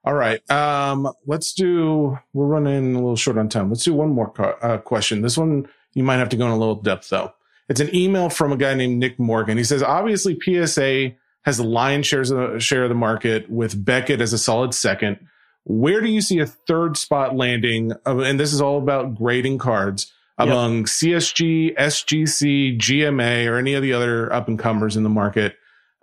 [0.04, 0.48] All right.
[0.50, 2.18] Um, let's do.
[2.32, 3.70] We're running a little short on time.
[3.70, 5.22] Let's do one more uh, question.
[5.22, 7.32] This one you might have to go in a little depth though.
[7.68, 9.56] It's an email from a guy named Nick Morgan.
[9.56, 11.12] He says, obviously PSA
[11.44, 15.18] has the lion shares of, share of the market with Beckett as a solid second.
[15.64, 17.92] Where do you see a third spot landing?
[18.04, 20.86] And this is all about grading cards among yep.
[20.86, 25.56] CSG, SGC, GMA, or any of the other up and comers in the market.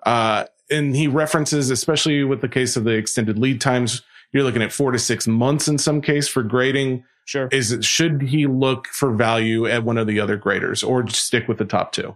[0.05, 4.61] Uh, and he references, especially with the case of the extended lead times, you're looking
[4.61, 7.03] at four to six months in some case for grading.
[7.25, 7.47] Sure.
[7.51, 11.47] Is it, should he look for value at one of the other graders or stick
[11.47, 12.15] with the top two?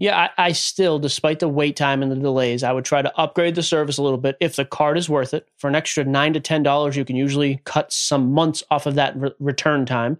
[0.00, 3.18] Yeah, I, I, still, despite the wait time and the delays, I would try to
[3.18, 5.48] upgrade the service a little bit if the card is worth it.
[5.56, 8.94] For an extra nine to ten dollars, you can usually cut some months off of
[8.94, 10.18] that re- return time.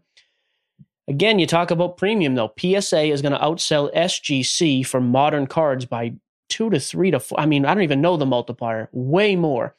[1.07, 2.53] Again, you talk about premium though.
[2.59, 6.14] PSA is going to outsell SGC for modern cards by
[6.49, 7.39] two to three to four.
[7.39, 8.89] I mean, I don't even know the multiplier.
[8.91, 9.76] Way more.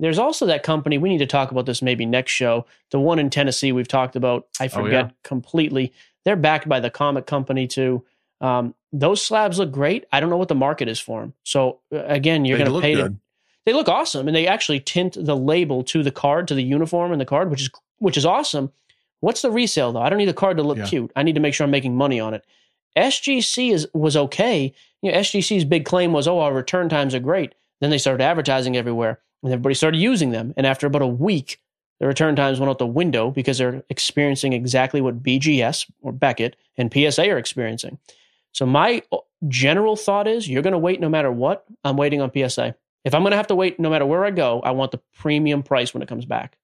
[0.00, 0.98] There's also that company.
[0.98, 2.66] We need to talk about this maybe next show.
[2.90, 4.48] The one in Tennessee we've talked about.
[4.58, 5.10] I forget oh, yeah.
[5.22, 5.92] completely.
[6.24, 8.04] They're backed by the comic company too.
[8.40, 10.06] Um, those slabs look great.
[10.12, 11.34] I don't know what the market is for them.
[11.44, 12.94] So uh, again, you're going to pay.
[12.94, 13.14] To,
[13.66, 17.12] they look awesome, and they actually tint the label to the card, to the uniform
[17.12, 18.72] and the card, which is which is awesome.
[19.20, 20.00] What's the resale though?
[20.00, 20.86] I don't need the card to look yeah.
[20.86, 21.12] cute.
[21.16, 22.44] I need to make sure I'm making money on it.
[22.96, 24.72] SGC is was okay.
[25.02, 28.24] You know, SGC's big claim was, "Oh, our return times are great." Then they started
[28.24, 30.54] advertising everywhere, and everybody started using them.
[30.56, 31.60] And after about a week,
[32.00, 36.56] the return times went out the window because they're experiencing exactly what BGS or Beckett
[36.76, 37.98] and PSA are experiencing.
[38.52, 41.64] So my uh, general thought is you're going to wait no matter what.
[41.84, 42.74] I'm waiting on PSA.
[43.04, 45.00] If I'm going to have to wait no matter where I go, I want the
[45.16, 46.56] premium price when it comes back.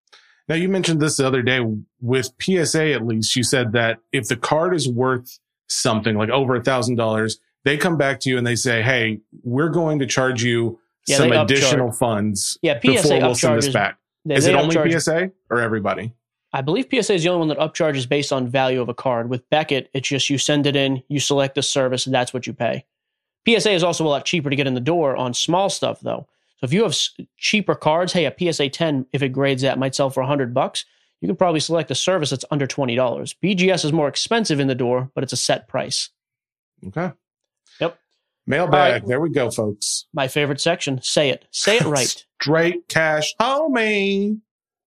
[0.48, 1.60] Now you mentioned this the other day
[2.00, 3.34] with PSA at least.
[3.34, 7.78] You said that if the card is worth something like over a thousand dollars, they
[7.78, 11.32] come back to you and they say, "Hey, we're going to charge you yeah, some
[11.32, 15.32] additional funds yeah, PSA before we'll send this back." They, is they it only PSA
[15.48, 16.12] or everybody?
[16.54, 19.28] I believe PSA is the only one that upcharges based on value of a card.
[19.28, 22.46] With Beckett, it's just you send it in, you select the service, and that's what
[22.46, 22.84] you pay.
[23.44, 26.28] PSA is also a lot cheaper to get in the door on small stuff, though.
[26.60, 26.96] So if you have
[27.38, 30.84] cheaper cards, hey, a PSA 10, if it grades that, might sell for 100 bucks.
[31.20, 33.34] You can probably select a service that's under $20.
[33.42, 36.10] BGS is more expensive in the door, but it's a set price.
[36.86, 37.10] Okay.
[37.80, 37.98] Yep.
[38.46, 38.92] Mailbag.
[39.02, 39.08] Right.
[39.08, 40.06] There we go, folks.
[40.12, 41.02] My favorite section.
[41.02, 41.46] Say it.
[41.50, 42.24] Say it right.
[42.40, 44.38] Straight cash homie.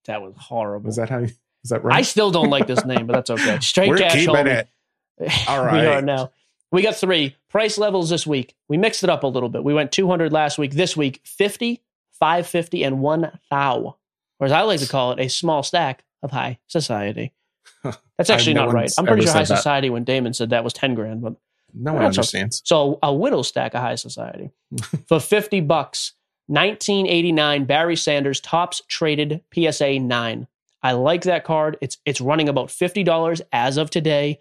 [0.05, 0.89] That was horrible.
[0.89, 1.29] Is that how you?
[1.63, 1.97] Is that right?
[1.97, 3.59] I still don't like this name, but that's okay.
[3.61, 4.47] Straight We're cash keeping homie.
[4.47, 4.69] it.
[5.49, 5.81] All right.
[5.81, 6.31] we are now.
[6.71, 8.55] We got three price levels this week.
[8.69, 9.63] We mixed it up a little bit.
[9.63, 10.71] We went 200 last week.
[10.71, 11.81] This week, 50,
[12.13, 13.97] 550, and one thou.
[14.39, 17.33] Or as I like to call it, a small stack of high society.
[18.17, 18.91] That's actually not right.
[18.97, 19.47] I'm pretty sure high that.
[19.47, 21.35] society when Damon said that was 10 grand, but
[21.73, 22.61] no one understands.
[22.65, 24.51] So a whittle stack of high society
[25.07, 26.13] for 50 bucks.
[26.47, 30.47] 1989 Barry Sanders Topps traded PSA 9.
[30.83, 31.77] I like that card.
[31.81, 34.39] It's it's running about $50 as of today.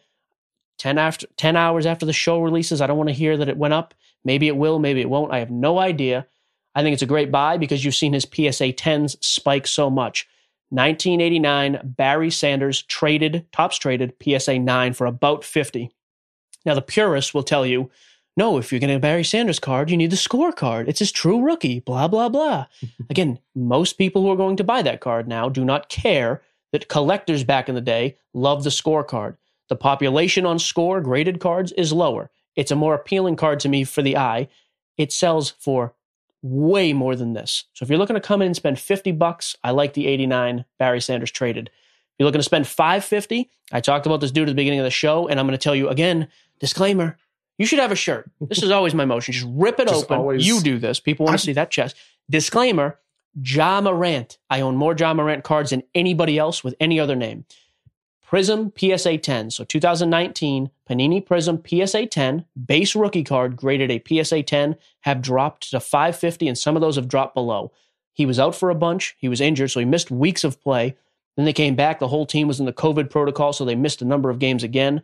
[0.78, 2.80] 10 after 10 hours after the show releases.
[2.80, 3.92] I don't want to hear that it went up.
[4.24, 5.32] Maybe it will, maybe it won't.
[5.32, 6.26] I have no idea.
[6.74, 10.26] I think it's a great buy because you've seen his PSA 10s spike so much.
[10.70, 15.90] 1989 Barry Sanders traded, Topps traded PSA 9 for about 50.
[16.64, 17.90] Now the purists will tell you,
[18.36, 20.88] no, if you're getting a Barry Sanders card, you need the scorecard.
[20.88, 22.66] It's his true rookie, blah, blah, blah.
[23.10, 26.88] Again, most people who are going to buy that card now do not care that
[26.88, 29.36] collectors back in the day loved the scorecard.
[29.68, 32.30] The population on Score graded cards is lower.
[32.56, 34.48] It's a more appealing card to me for the eye.
[34.96, 35.94] It sells for
[36.42, 37.64] way more than this.
[37.74, 40.64] So if you're looking to come in and spend 50 bucks, I like the 89
[40.78, 41.68] Barry Sanders traded.
[41.68, 44.84] If you're looking to spend 550, I talked about this dude at the beginning of
[44.84, 46.28] the show, and I'm going to tell you again,
[46.58, 47.16] disclaimer,
[47.60, 48.30] you should have a shirt.
[48.40, 49.34] This is always my motion.
[49.34, 50.16] Just rip it Just open.
[50.16, 50.98] Always, you do this.
[50.98, 51.94] People want to see that chest.
[52.30, 52.98] Disclaimer,
[53.34, 54.38] Ja Morant.
[54.48, 57.44] I own more Ja Morant cards than anybody else with any other name.
[58.22, 59.50] Prism PSA 10.
[59.50, 65.70] So 2019 Panini Prism PSA 10 base rookie card graded a PSA 10 have dropped
[65.70, 67.72] to 550 and some of those have dropped below.
[68.14, 69.16] He was out for a bunch.
[69.18, 70.96] He was injured, so he missed weeks of play.
[71.36, 71.98] Then they came back.
[71.98, 74.62] The whole team was in the COVID protocol, so they missed a number of games
[74.62, 75.02] again.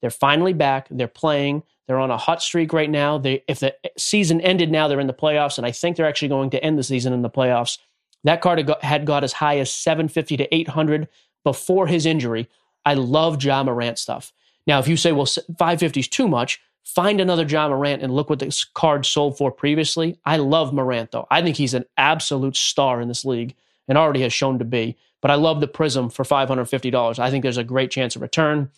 [0.00, 0.88] They're finally back.
[0.90, 1.62] They're playing.
[1.86, 3.18] They're on a hot streak right now.
[3.18, 6.28] They, if the season ended now, they're in the playoffs, and I think they're actually
[6.28, 7.78] going to end the season in the playoffs.
[8.24, 11.08] That card had got, as high as 750 to 800
[11.44, 12.48] before his injury.
[12.84, 14.32] I love Ja Morant stuff.
[14.66, 18.28] Now, if you say, well, 550 is too much, find another Ja Morant and look
[18.28, 20.18] what this card sold for previously.
[20.24, 21.28] I love Morant, though.
[21.30, 23.54] I think he's an absolute star in this league
[23.86, 24.96] and already has shown to be.
[25.22, 27.18] But I love the Prism for $550.
[27.18, 28.70] I think there's a great chance of return.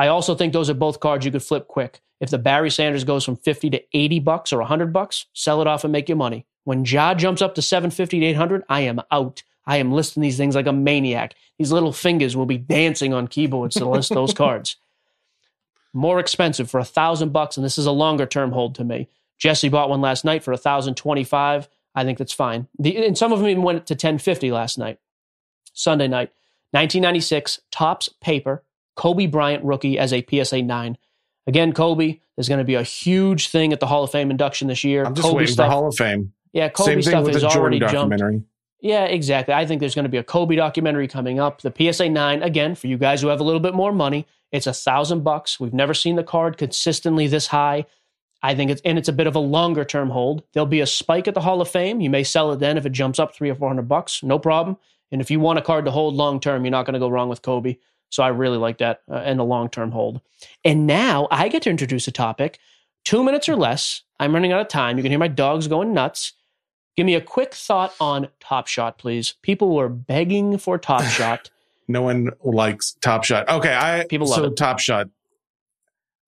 [0.00, 2.00] I also think those are both cards you could flip quick.
[2.20, 5.66] If the Barry Sanders goes from 50 to 80 bucks or 100 bucks, sell it
[5.66, 6.46] off and make your money.
[6.64, 9.42] When Ja jumps up to 750 to 800, I am out.
[9.66, 11.34] I am listing these things like a maniac.
[11.58, 14.76] These little fingers will be dancing on keyboards to list those cards.
[15.92, 19.06] More expensive for a thousand bucks, and this is a longer term hold to me.
[19.36, 21.68] Jesse bought one last night for a thousand twenty-five.
[21.94, 22.68] I think that's fine.
[22.78, 24.98] The, and some of them even went to ten fifty last night,
[25.74, 26.30] Sunday night.
[26.72, 28.62] 1996 Topps paper
[29.00, 30.98] Kobe Bryant rookie as a PSA nine.
[31.46, 34.68] Again, Kobe, there's going to be a huge thing at the Hall of Fame induction
[34.68, 35.04] this year.
[35.04, 36.34] I'm just Kobe waiting stuff, for Hall of Fame.
[36.52, 38.22] Yeah, Kobe Same stuff is already jumped.
[38.82, 39.54] Yeah, exactly.
[39.54, 41.62] I think there's going to be a Kobe documentary coming up.
[41.62, 44.66] The PSA 9, again, for you guys who have a little bit more money, it's
[44.66, 45.58] a thousand bucks.
[45.58, 47.86] We've never seen the card consistently this high.
[48.42, 50.42] I think it's and it's a bit of a longer term hold.
[50.52, 52.02] There'll be a spike at the Hall of Fame.
[52.02, 54.38] You may sell it then if it jumps up three or four hundred bucks, no
[54.38, 54.76] problem.
[55.10, 57.08] And if you want a card to hold long term, you're not going to go
[57.08, 57.76] wrong with Kobe.
[58.10, 60.20] So I really like that uh, and the long term hold.
[60.64, 62.58] And now I get to introduce a topic.
[63.04, 64.02] Two minutes or less.
[64.18, 64.98] I'm running out of time.
[64.98, 66.34] You can hear my dogs going nuts.
[66.96, 69.34] Give me a quick thought on Top Shot, please.
[69.42, 71.48] People were begging for Top Shot.
[71.88, 73.48] no one likes Top Shot.
[73.48, 74.56] Okay, I People love so it.
[74.56, 75.06] Top Shot.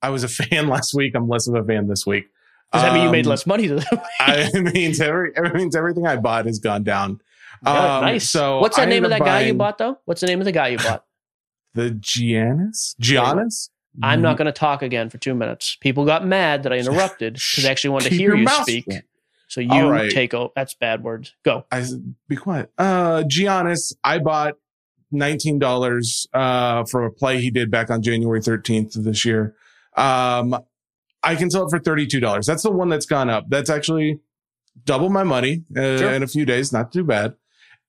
[0.00, 1.14] I was a fan last week.
[1.14, 2.24] I'm less of a fan this week.
[2.72, 3.68] Does that mean you made Um, less money?
[4.20, 7.20] I it means every it means everything I bought has gone down.
[7.64, 8.30] Yeah, Um, nice.
[8.30, 9.98] So what's the I name of that up guy you bought though?
[10.06, 11.04] What's the name of the guy you bought?
[11.74, 12.94] The Giannis.
[13.00, 13.70] Giannis.
[14.02, 14.22] I'm Mm-hmm.
[14.22, 15.76] not going to talk again for two minutes.
[15.80, 18.86] People got mad that I interrupted because they actually wanted to hear you speak.
[18.90, 19.04] shut.
[19.48, 20.10] So you right.
[20.10, 20.50] take over.
[20.56, 21.34] That's bad words.
[21.44, 21.66] Go.
[21.70, 22.72] I said, be quiet.
[22.78, 24.54] Uh, Giannis, I bought
[25.12, 29.54] $19, uh, for a play he did back on January 13th of this year.
[29.96, 30.56] Um,
[31.22, 32.46] I can sell it for $32.
[32.46, 33.44] That's the one that's gone up.
[33.48, 34.20] That's actually
[34.84, 36.12] double my money uh, Sure.
[36.12, 36.72] in a few days.
[36.72, 37.34] Not too bad.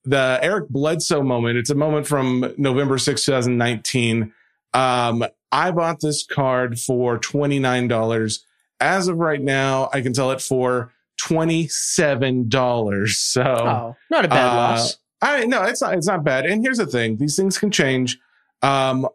[0.06, 1.58] The Eric Bledsoe moment.
[1.58, 4.34] It's a moment from November 6, 2019.
[4.74, 8.40] Um, I bought this card for $29.
[8.80, 10.92] As of right now, I can sell it for
[11.22, 13.08] $27.
[13.10, 14.98] So Oh, not a bad uh, loss.
[15.22, 16.46] I no, it's not it's not bad.
[16.46, 18.20] And here's the thing, these things can change.
[18.62, 19.08] Um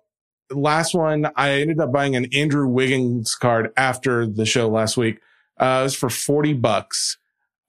[0.50, 5.20] last one, I ended up buying an Andrew Wiggins card after the show last week.
[5.60, 7.18] Uh it was for 40 bucks.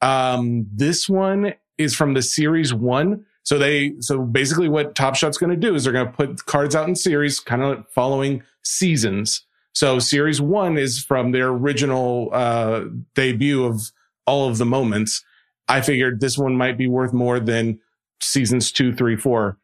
[0.01, 3.25] Um this one is from the series 1.
[3.43, 6.45] So they so basically what Top Shot's going to do is they're going to put
[6.45, 9.45] cards out in series kind of following seasons.
[9.73, 12.83] So series 1 is from their original uh
[13.15, 13.91] debut of
[14.27, 15.23] all of the moments.
[15.67, 17.79] I figured this one might be worth more than
[18.21, 19.57] seasons two, three, four.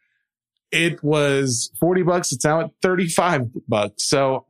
[0.72, 2.32] It was 40 bucks.
[2.32, 4.07] It's now at 35 bucks.
[4.07, 4.45] So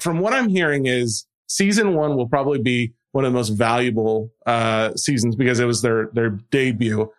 [0.00, 4.30] from what I'm hearing is season one will probably be one of the most valuable,
[4.46, 7.10] uh, seasons because it was their, their debut.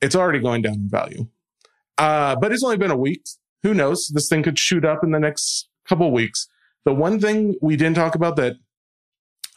[0.00, 1.26] It's already going down in value.
[1.98, 3.22] Uh, but it's only been a week.
[3.62, 4.10] Who knows?
[4.12, 6.46] This thing could shoot up in the next couple weeks.
[6.84, 8.56] The one thing we didn't talk about that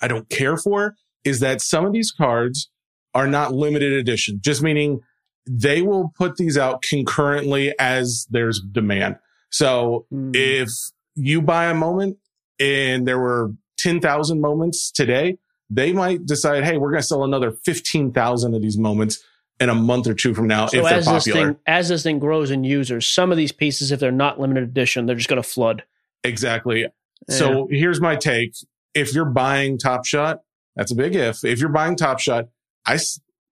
[0.02, 2.70] I don't care for is that some of these cards
[3.14, 5.02] are not limited edition, just meaning
[5.46, 9.18] they will put these out concurrently as there's demand.
[9.50, 10.32] So Hmm.
[10.34, 10.70] if
[11.16, 12.18] you buy a moment
[12.60, 15.38] and there were 10,000 moments today,
[15.70, 19.24] they might decide, Hey, we're going to sell another 15,000 of these moments
[19.60, 21.48] in a month or two from now so if they're as this popular.
[21.48, 24.64] thing as this thing grows in users, some of these pieces, if they're not limited
[24.64, 25.84] edition, they're just going to flood.
[26.24, 26.88] Exactly.
[27.30, 28.54] So here's my take.
[28.94, 30.42] If you're buying Top Shot,
[30.76, 31.44] that's a big if.
[31.44, 32.48] If you're buying Top Shot,
[32.86, 32.98] I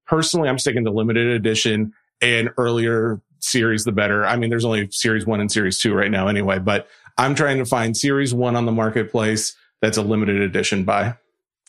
[0.06, 4.26] personally, I'm sticking to limited edition and earlier series, the better.
[4.26, 6.88] I mean, there's only series one and series two right now anyway, but
[7.18, 11.16] I'm trying to find series one on the marketplace that's a limited edition buy.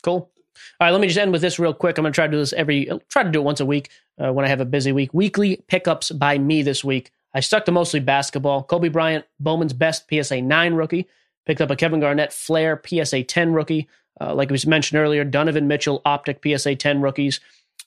[0.01, 0.31] Cool.
[0.79, 1.97] All right, let me just end with this real quick.
[1.97, 3.89] I'm going to try to do this every, try to do it once a week
[4.17, 5.13] uh, when I have a busy week.
[5.13, 7.11] Weekly pickups by me this week.
[7.33, 8.63] I stuck to mostly basketball.
[8.63, 11.07] Kobe Bryant, Bowman's best PSA 9 rookie.
[11.45, 13.89] Picked up a Kevin Garnett Flair PSA 10 rookie.
[14.21, 17.41] Uh, like was mentioned earlier, Donovan Mitchell Optic PSA 10 rookies.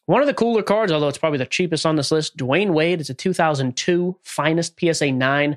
[0.05, 3.01] One of the cooler cards, although it's probably the cheapest on this list, Dwyane Wade.
[3.01, 5.57] It's a 2002 finest PSA 9.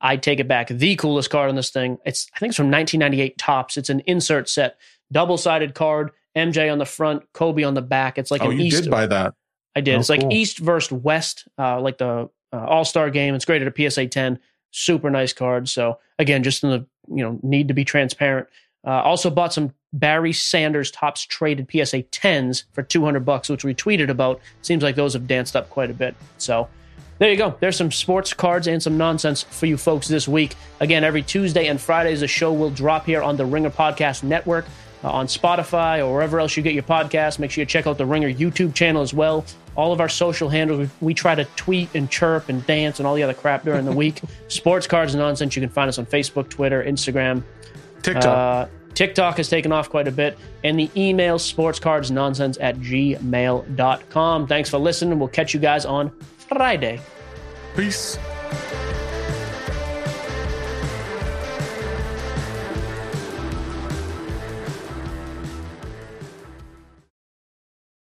[0.00, 0.68] I take it back.
[0.68, 1.98] The coolest card on this thing.
[2.04, 3.76] It's I think it's from 1998 Topps.
[3.76, 4.76] It's an insert set,
[5.12, 6.10] double sided card.
[6.36, 8.18] MJ on the front, Kobe on the back.
[8.18, 8.82] It's like oh, an you East.
[8.82, 9.34] did buy that.
[9.76, 9.96] I did.
[9.96, 10.32] Oh, it's like cool.
[10.32, 13.34] East versus West, uh, like the uh, All Star game.
[13.34, 14.38] It's graded a PSA 10.
[14.70, 15.68] Super nice card.
[15.68, 18.48] So again, just in the you know need to be transparent.
[18.86, 23.74] Uh, also bought some Barry Sanders Topps traded PSA 10s for 200 bucks, which we
[23.74, 24.40] tweeted about.
[24.60, 26.14] Seems like those have danced up quite a bit.
[26.36, 26.68] So
[27.18, 27.56] there you go.
[27.60, 30.56] There's some sports cards and some nonsense for you folks this week.
[30.80, 34.24] Again, every Tuesday and Friday, Fridays, the show will drop here on the Ringer Podcast
[34.24, 34.66] Network,
[35.04, 37.38] uh, on Spotify or wherever else you get your podcasts.
[37.38, 39.44] Make sure you check out the Ringer YouTube channel as well.
[39.76, 43.06] All of our social handles, we, we try to tweet and chirp and dance and
[43.06, 44.20] all the other crap during the week.
[44.48, 47.42] Sports cards and nonsense, you can find us on Facebook, Twitter, Instagram.
[48.02, 48.24] TikTok.
[48.24, 50.38] Uh, TikTok has taken off quite a bit.
[50.62, 54.46] And the email sportscardsnonsense at gmail.com.
[54.46, 55.18] Thanks for listening.
[55.18, 56.10] We'll catch you guys on
[56.48, 57.00] Friday.
[57.76, 58.18] Peace.